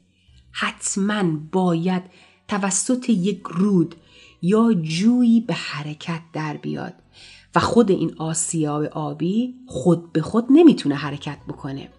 حتما 0.59 1.23
باید 1.51 2.03
توسط 2.47 3.09
یک 3.09 3.41
رود 3.43 3.95
یا 4.41 4.73
جویی 4.73 5.41
به 5.41 5.53
حرکت 5.53 6.21
در 6.33 6.57
بیاد 6.57 6.93
و 7.55 7.59
خود 7.59 7.91
این 7.91 8.15
آسیاب 8.17 8.83
آبی 8.83 9.55
خود 9.67 10.13
به 10.13 10.21
خود 10.21 10.45
نمی‌تونه 10.49 10.95
حرکت 10.95 11.37
بکنه. 11.47 11.89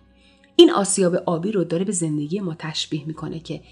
این 0.56 0.70
آسیاب 0.70 1.14
آبی 1.14 1.52
رو 1.52 1.64
داره 1.64 1.84
به 1.84 1.92
زندگی 1.92 2.40
ما 2.40 2.54
تشبیه 2.54 3.04
می‌کنه 3.06 3.40
که 3.40 3.62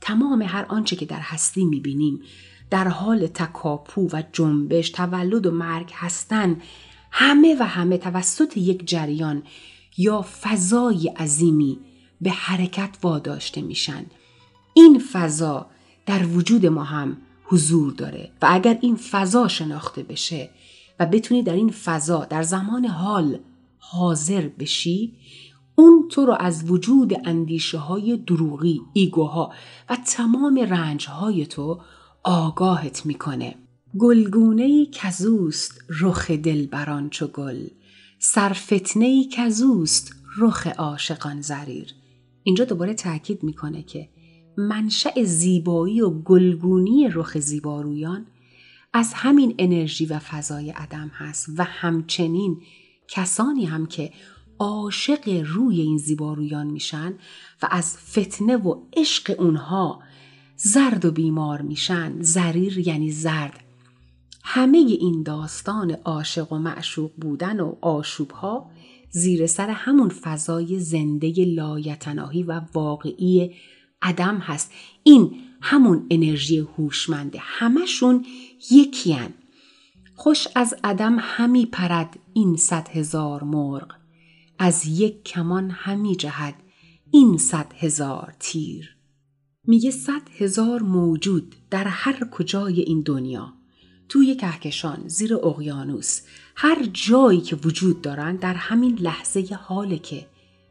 تمام 0.00 0.42
هر 0.42 0.66
آنچه 0.68 0.96
که 0.96 1.06
در 1.06 1.20
هستی 1.20 1.64
می‌بینیم 1.64 2.20
در 2.70 2.88
حال 2.88 3.26
تکاپو 3.26 4.08
و 4.12 4.22
جنبش 4.32 4.90
تولد 4.90 5.46
و 5.46 5.50
مرگ 5.50 5.90
هستن 5.94 6.56
همه 7.10 7.56
و 7.60 7.62
همه 7.62 7.98
توسط 7.98 8.56
یک 8.56 8.88
جریان 8.88 9.42
یا 9.96 10.22
فضای 10.22 11.08
عظیمی 11.08 11.78
به 12.20 12.30
حرکت 12.30 12.98
واداشته 13.02 13.62
میشن. 13.62 14.06
این 14.76 14.98
فضا 15.12 15.66
در 16.06 16.26
وجود 16.26 16.66
ما 16.66 16.84
هم 16.84 17.16
حضور 17.44 17.92
داره 17.92 18.30
و 18.42 18.46
اگر 18.50 18.78
این 18.80 18.96
فضا 18.96 19.48
شناخته 19.48 20.02
بشه 20.02 20.50
و 21.00 21.06
بتونی 21.06 21.42
در 21.42 21.52
این 21.52 21.70
فضا 21.70 22.24
در 22.24 22.42
زمان 22.42 22.84
حال 22.84 23.38
حاضر 23.78 24.48
بشی 24.58 25.12
اون 25.74 26.08
تو 26.10 26.26
رو 26.26 26.36
از 26.40 26.70
وجود 26.70 27.12
اندیشه 27.24 27.78
های 27.78 28.16
دروغی، 28.16 28.80
ایگوها 28.92 29.52
و 29.90 29.96
تمام 30.06 30.58
رنج 30.70 31.06
های 31.06 31.46
تو 31.46 31.80
آگاهت 32.22 33.06
می‌کنه. 33.06 33.54
گلگونه 33.98 34.86
کزوست 34.86 35.84
رخ 36.00 36.30
دلبران 36.30 37.10
چو 37.10 37.26
گل 37.26 37.66
سرفتنه 38.18 39.24
کزوست 39.28 40.14
رخ 40.38 40.66
عاشقان 40.66 41.40
زریر 41.40 41.94
اینجا 42.42 42.64
دوباره 42.64 42.94
تاکید 42.94 43.42
می‌کنه 43.42 43.82
که 43.82 44.08
منشأ 44.58 45.24
زیبایی 45.24 46.00
و 46.00 46.10
گلگونی 46.10 47.08
رخ 47.08 47.38
زیبارویان 47.38 48.26
از 48.92 49.12
همین 49.14 49.54
انرژی 49.58 50.06
و 50.06 50.18
فضای 50.18 50.70
عدم 50.70 51.10
هست 51.14 51.48
و 51.56 51.64
همچنین 51.64 52.60
کسانی 53.08 53.64
هم 53.64 53.86
که 53.86 54.12
عاشق 54.58 55.44
روی 55.46 55.80
این 55.80 55.98
زیبارویان 55.98 56.66
میشن 56.66 57.14
و 57.62 57.68
از 57.70 57.96
فتنه 57.98 58.56
و 58.56 58.82
عشق 58.96 59.34
اونها 59.38 60.02
زرد 60.56 61.04
و 61.04 61.10
بیمار 61.10 61.62
میشن. 61.62 62.22
زریر 62.22 62.88
یعنی 62.88 63.10
زرد. 63.10 63.64
همه 64.44 64.78
این 64.78 65.22
داستان 65.22 65.90
عاشق 65.90 66.52
و 66.52 66.58
معشوق 66.58 67.10
بودن 67.16 67.60
و 67.60 67.74
آشوبها 67.80 68.70
زیر 69.10 69.46
سر 69.46 69.70
همون 69.70 70.08
فضای 70.08 70.78
زنده 70.78 71.44
لایتناهی 71.44 72.42
و 72.42 72.60
واقعی 72.74 73.54
عدم 74.02 74.38
هست. 74.38 74.72
این 75.02 75.40
همون 75.60 76.06
انرژی 76.10 76.58
هوشمنده. 76.58 77.38
همشون 77.42 78.26
یکیان 78.70 79.34
خوش 80.14 80.48
از 80.54 80.74
عدم 80.84 81.16
همی 81.20 81.66
پرد 81.66 82.18
این 82.32 82.56
صد 82.56 82.88
هزار 82.88 83.44
مرغ. 83.44 83.94
از 84.58 84.86
یک 84.86 85.24
کمان 85.24 85.70
همی 85.70 86.16
جهد 86.16 86.54
این 87.10 87.38
صد 87.38 87.72
هزار 87.78 88.34
تیر. 88.40 88.96
میگه 89.64 89.90
صد 89.90 90.22
هزار 90.38 90.82
موجود 90.82 91.54
در 91.70 91.84
هر 91.84 92.28
کجای 92.30 92.80
این 92.80 93.02
دنیا. 93.02 93.52
توی 94.08 94.34
کهکشان 94.34 95.08
زیر 95.08 95.34
اقیانوس 95.34 96.20
هر 96.56 96.84
جایی 96.92 97.40
که 97.40 97.56
وجود 97.56 98.02
دارن 98.02 98.36
در 98.36 98.54
همین 98.54 98.98
لحظه 98.98 99.58
حاله 99.60 99.98
که 99.98 100.26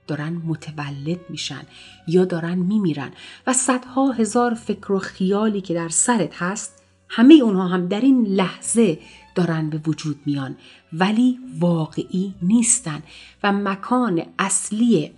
دارن 0.07 0.41
متولد 0.45 1.19
میشن 1.29 1.63
یا 2.07 2.25
دارن 2.25 2.55
میمیرن 2.55 3.11
و 3.47 3.53
صدها 3.53 4.11
هزار 4.11 4.53
فکر 4.53 4.91
و 4.91 4.99
خیالی 4.99 5.61
که 5.61 5.73
در 5.73 5.89
سرت 5.89 6.41
هست 6.41 6.83
همه 7.09 7.33
اونها 7.33 7.67
هم 7.67 7.87
در 7.87 8.01
این 8.01 8.25
لحظه 8.25 8.99
دارن 9.35 9.69
به 9.69 9.77
وجود 9.77 10.19
میان 10.25 10.57
ولی 10.93 11.39
واقعی 11.59 12.33
نیستن 12.41 13.03
و 13.43 13.51
مکان 13.51 14.23
اصلی 14.39 15.11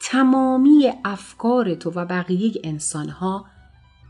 تمامی 0.00 0.92
افکار 1.04 1.74
تو 1.74 1.90
و 1.90 2.04
بقیه 2.04 2.52
انسانها 2.64 3.46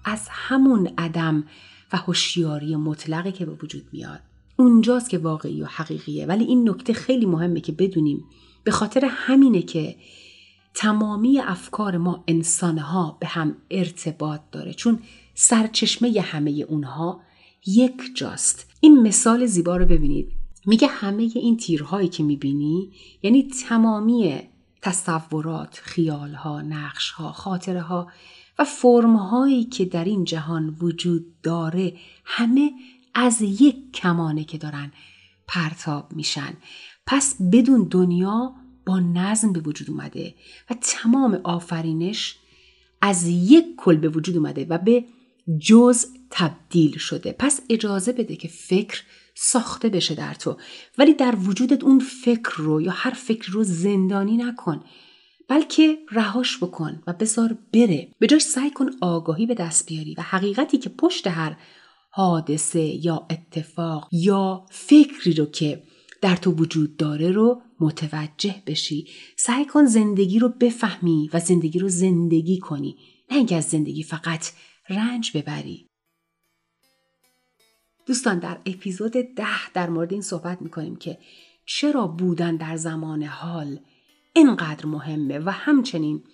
از 0.05 0.29
همون 0.31 0.91
عدم 0.99 1.45
و 1.93 1.97
هوشیاری 1.97 2.77
مطلقی 2.77 3.33
که 3.33 3.47
به 3.47 3.53
وجود 3.53 3.89
میاد. 3.93 4.21
اونجاست 4.57 5.11
که 5.11 5.19
واقعی 5.19 5.63
و 5.63 5.67
حقیقیه. 5.67 6.27
ولی 6.27 6.45
این 6.45 6.69
نکته 6.69 6.93
خیلی 6.93 7.27
مهمه 7.27 7.61
که 7.61 7.73
بدونیم. 7.73 8.25
به 8.65 8.71
خاطر 8.71 9.05
همینه 9.11 9.63
که 9.63 9.97
تمامی 10.75 11.39
افکار 11.39 11.97
ما 11.97 12.25
انسانها 12.29 13.17
به 13.21 13.27
هم 13.27 13.57
ارتباط 13.71 14.41
داره. 14.53 14.73
چون 14.73 14.99
سرچشمه 15.35 16.21
همه 16.21 16.51
اونها 16.51 17.21
یک 17.67 17.95
جاست. 18.15 18.71
این 18.81 19.03
مثال 19.03 19.47
زیبا 19.47 19.77
رو 19.77 19.87
ببینید. 19.87 20.33
میگه 20.67 20.89
همه 20.89 21.31
این 21.35 21.57
تیرهایی 21.57 22.09
که 22.09 22.23
می‌بینی 22.23 22.93
یعنی 23.23 23.49
تمامی 23.69 24.41
تصورات، 24.83 25.81
خیالها، 25.83 26.63
نقشها، 26.63 27.33
خاطره 27.33 27.81
ها 27.81 28.07
و 28.59 28.65
فرمهایی 28.65 29.65
که 29.65 29.85
در 29.85 30.05
این 30.05 30.25
جهان 30.25 30.77
وجود 30.81 31.27
داره 31.43 31.97
همه 32.25 32.73
از 33.19 33.43
یک 33.43 33.93
کمانه 33.93 34.45
که 34.45 34.59
دارن 34.59 34.93
پرتاب 35.49 36.13
میشن. 36.13 36.57
پس 37.07 37.37
بدون 37.53 37.89
دنیا 37.91 38.55
با 38.87 39.01
نظم 39.01 39.53
به 39.53 39.61
وجود 39.61 39.91
اومده 39.91 40.35
و 40.71 40.75
تمام 40.81 41.41
آفرینش 41.45 42.37
از 43.03 43.27
یک 43.27 43.65
کل 43.77 43.97
به 43.97 44.09
وجود 44.09 44.37
اومده 44.37 44.67
و 44.71 44.79
به 44.79 45.05
جز 45.61 46.07
تبدیل 46.31 46.99
شده. 46.99 47.33
پس 47.39 47.61
اجازه 47.71 48.13
بده 48.13 48.37
که 48.37 48.49
فکر 48.49 49.03
ساخته 49.35 49.89
بشه 49.89 50.15
در 50.15 50.35
تو. 50.35 50.57
ولی 50.99 51.15
در 51.15 51.37
وجودت 51.37 51.85
اون 51.85 51.99
فکر 51.99 52.55
رو 52.57 52.83
یا 52.83 52.93
هر 52.93 53.11
فکر 53.11 53.53
رو 53.53 53.65
زندانی 53.65 54.37
نکن 54.37 54.85
بلکه 55.49 55.99
رهاش 56.11 56.59
بکن 56.59 57.03
و 57.07 57.13
بذار 57.13 57.59
بره. 57.73 58.09
به 58.19 58.27
جاش 58.27 58.43
سعی 58.43 58.71
کن 58.71 58.91
آگاهی 59.01 59.47
به 59.47 59.55
دست 59.55 59.87
بیاری 59.87 60.15
و 60.19 60.23
حقیقتی 60.23 60.79
که 60.79 60.89
پشت 60.89 61.27
هر 61.27 61.57
حادثه 62.17 62.81
یا 62.81 63.27
اتفاق 63.31 64.09
یا 64.13 64.67
فکری 64.71 65.35
رو 65.35 65.47
که 65.47 65.83
در 66.23 66.37
تو 66.37 66.51
وجود 66.51 66.97
داره 66.97 67.31
رو 67.31 67.63
متوجه 67.81 68.63
بشی. 68.67 69.09
سعی 69.37 69.65
کن 69.65 69.85
زندگی 69.85 70.39
رو 70.39 70.49
بفهمی 70.49 71.31
و 71.33 71.41
زندگی 71.41 71.79
رو 71.79 71.89
زندگی 71.89 72.59
کنی. 72.59 72.97
نه 73.31 73.37
اینکه 73.37 73.57
از 73.57 73.65
زندگی 73.65 74.03
فقط 74.03 74.51
رنج 74.89 75.37
ببری. 75.37 75.87
دوستان 78.07 78.39
در 78.39 78.61
اپیزود 78.67 79.13
ده 79.13 79.71
در 79.75 79.91
مورد 79.91 80.13
این 80.13 80.23
صحبت 80.23 80.63
می‌کنیم 80.63 80.97
که 80.97 81.19
چرا 81.67 82.07
بودن 82.07 82.57
در 82.57 82.77
زمان 82.77 83.23
حال 83.23 83.79
اینقدر 84.33 84.87
مهمه 84.87 85.39
و 85.39 85.51
همچنین 85.51 86.25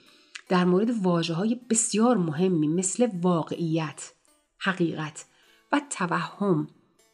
در 0.48 0.64
مورد 0.64 0.90
واجه 1.02 1.34
های 1.34 1.60
بسیار 1.70 2.16
مهمی 2.16 2.68
مثل 2.68 3.08
واقعیت، 3.22 4.12
حقیقت 4.58 5.24
و 5.72 5.80
توهم 5.90 6.68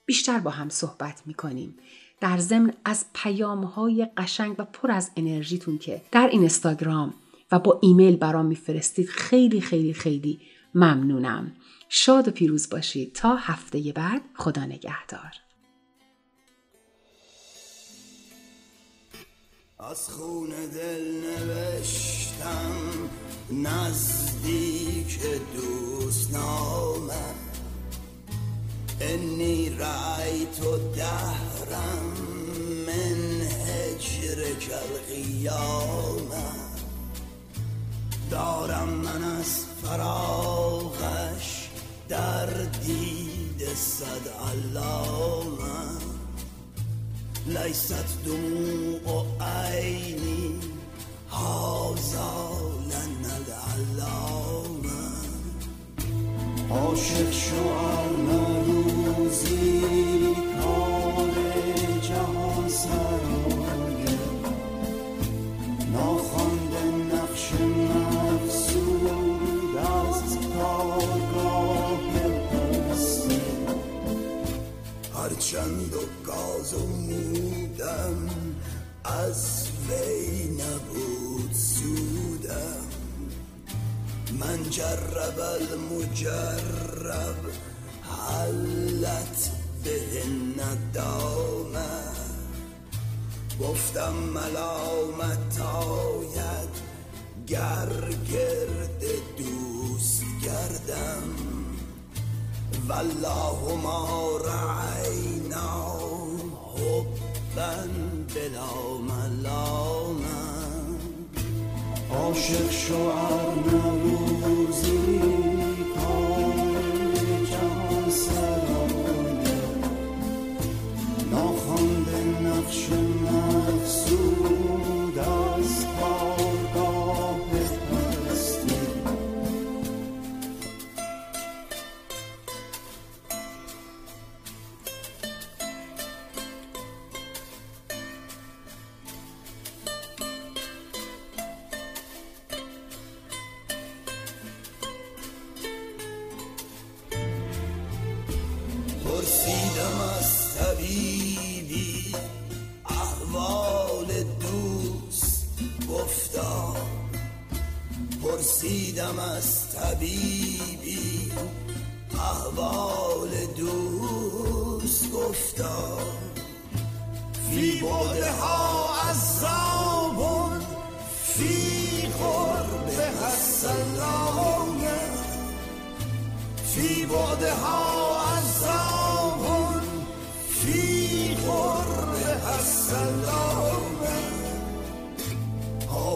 بیشتر 0.07 0.39
با 0.39 0.51
هم 0.51 0.69
صحبت 0.69 1.23
می‌کنیم. 1.27 1.77
در 2.21 2.39
ضمن 2.39 2.73
از 2.85 3.05
پیام 3.15 3.65
های 3.65 4.09
قشنگ 4.17 4.55
و 4.59 4.65
پر 4.65 4.91
از 4.91 5.11
انرژیتون 5.17 5.79
که 5.79 6.03
در 6.13 6.29
اینستاگرام 6.33 7.15
و 7.53 7.59
با 7.59 7.79
ایمیل 7.83 8.17
برام 8.17 8.47
میفرستید 8.47 9.09
خیلی 9.09 9.61
خیلی 9.61 9.93
خیلی 9.93 10.41
ممنونم. 10.75 11.53
شاد 11.89 12.29
و 12.29 12.31
پیروز 12.31 12.71
باشید 12.71 13.13
تا 13.13 13.37
هفته 13.37 13.93
بعد 13.93 14.23
خدا 14.35 14.65
نگهدار. 14.65 15.33
از 19.81 20.09
خون 20.09 20.49
دل 20.49 21.21
نوشتم 21.25 22.73
نزدیک 23.53 25.19
دوست 25.57 26.35
نامه 26.35 27.48
انی 29.01 29.71
تو 30.61 30.79
دهرم 30.97 32.15
من 32.87 33.41
هجر 33.67 34.45
قیامه 35.09 36.49
دارم 38.31 38.89
من 38.89 39.25
از 39.25 39.65
فراغش 39.83 41.69
در 42.09 42.47
دید 42.47 43.69
صد 43.75 44.29
علامه 44.49 45.89
لیست 47.47 48.25
دموع 48.25 49.27
عینی 49.41 50.61
هازا 51.31 52.59
لن 52.91 53.31
العلامه 53.31 54.89
عاشق 56.71 57.31
شعر 57.31 57.98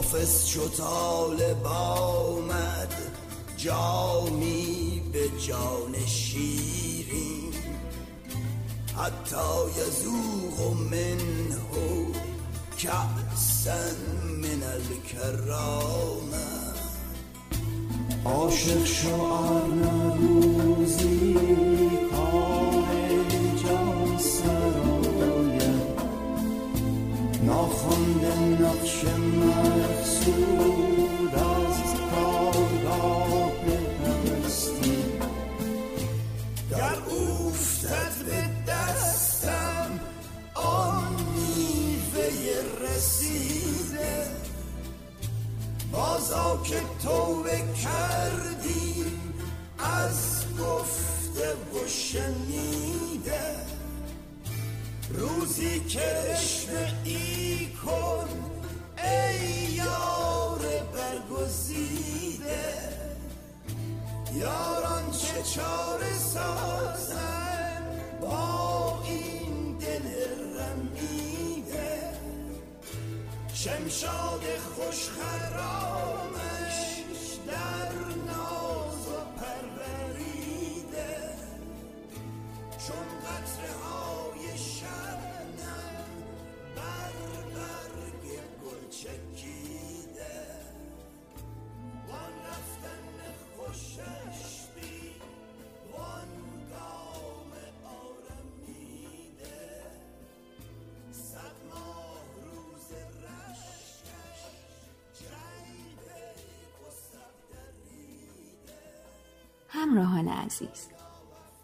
حافظ 0.02 0.46
چو 0.46 0.68
طالب 0.68 1.66
آمد. 1.66 2.94
جامی 3.56 5.02
به 5.12 5.28
جان 5.46 6.06
شیرین. 6.06 7.54
حتی 8.96 9.36
یزوغ 9.78 10.72
منه 10.90 11.56
کأسا 12.78 13.80
من 14.42 14.62
الکرامه. 14.62 16.46
عاشق 18.24 18.84
شعر 18.84 19.66
روزی 20.18 21.91
که 46.64 46.80
توبه 47.02 47.62
کردیم 47.82 49.34
از 49.78 50.44
گفته 50.58 51.52
و 51.52 51.88
شنیده. 51.88 53.56
روزی 55.10 55.80
که 55.80 56.36
ای 57.04 57.68
کن 57.84 58.28
ای 59.04 59.72
یار 59.72 60.60
برگزیده. 60.94 62.64
یاران 64.34 65.10
چه 65.10 65.42
چاره 65.42 66.18
سازن 66.18 67.41
شمشاد 73.64 74.44
خوش 74.74 75.08
خرامش 75.08 76.76
در 77.46 77.92
ناز 78.26 79.08
و 79.08 79.18
پروریده. 79.38 81.14
چون 82.86 83.06
عزیز 110.46 110.88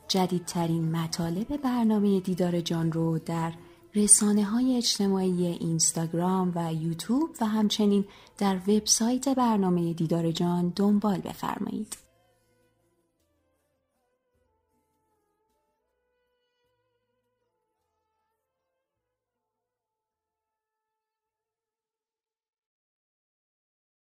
جدیدترین 0.08 0.96
مطالب 0.96 1.56
برنامه 1.56 2.20
دیدار 2.20 2.60
جان 2.60 2.92
رو 2.92 3.18
در 3.18 3.52
رسانه 3.94 4.44
های 4.44 4.76
اجتماعی 4.76 5.46
اینستاگرام 5.46 6.52
و 6.54 6.74
یوتیوب 6.74 7.30
و 7.40 7.46
همچنین 7.46 8.04
در 8.38 8.56
وبسایت 8.56 9.28
برنامه 9.28 9.92
دیدار 9.92 10.30
جان 10.32 10.72
دنبال 10.76 11.18
بفرمایید. 11.18 12.07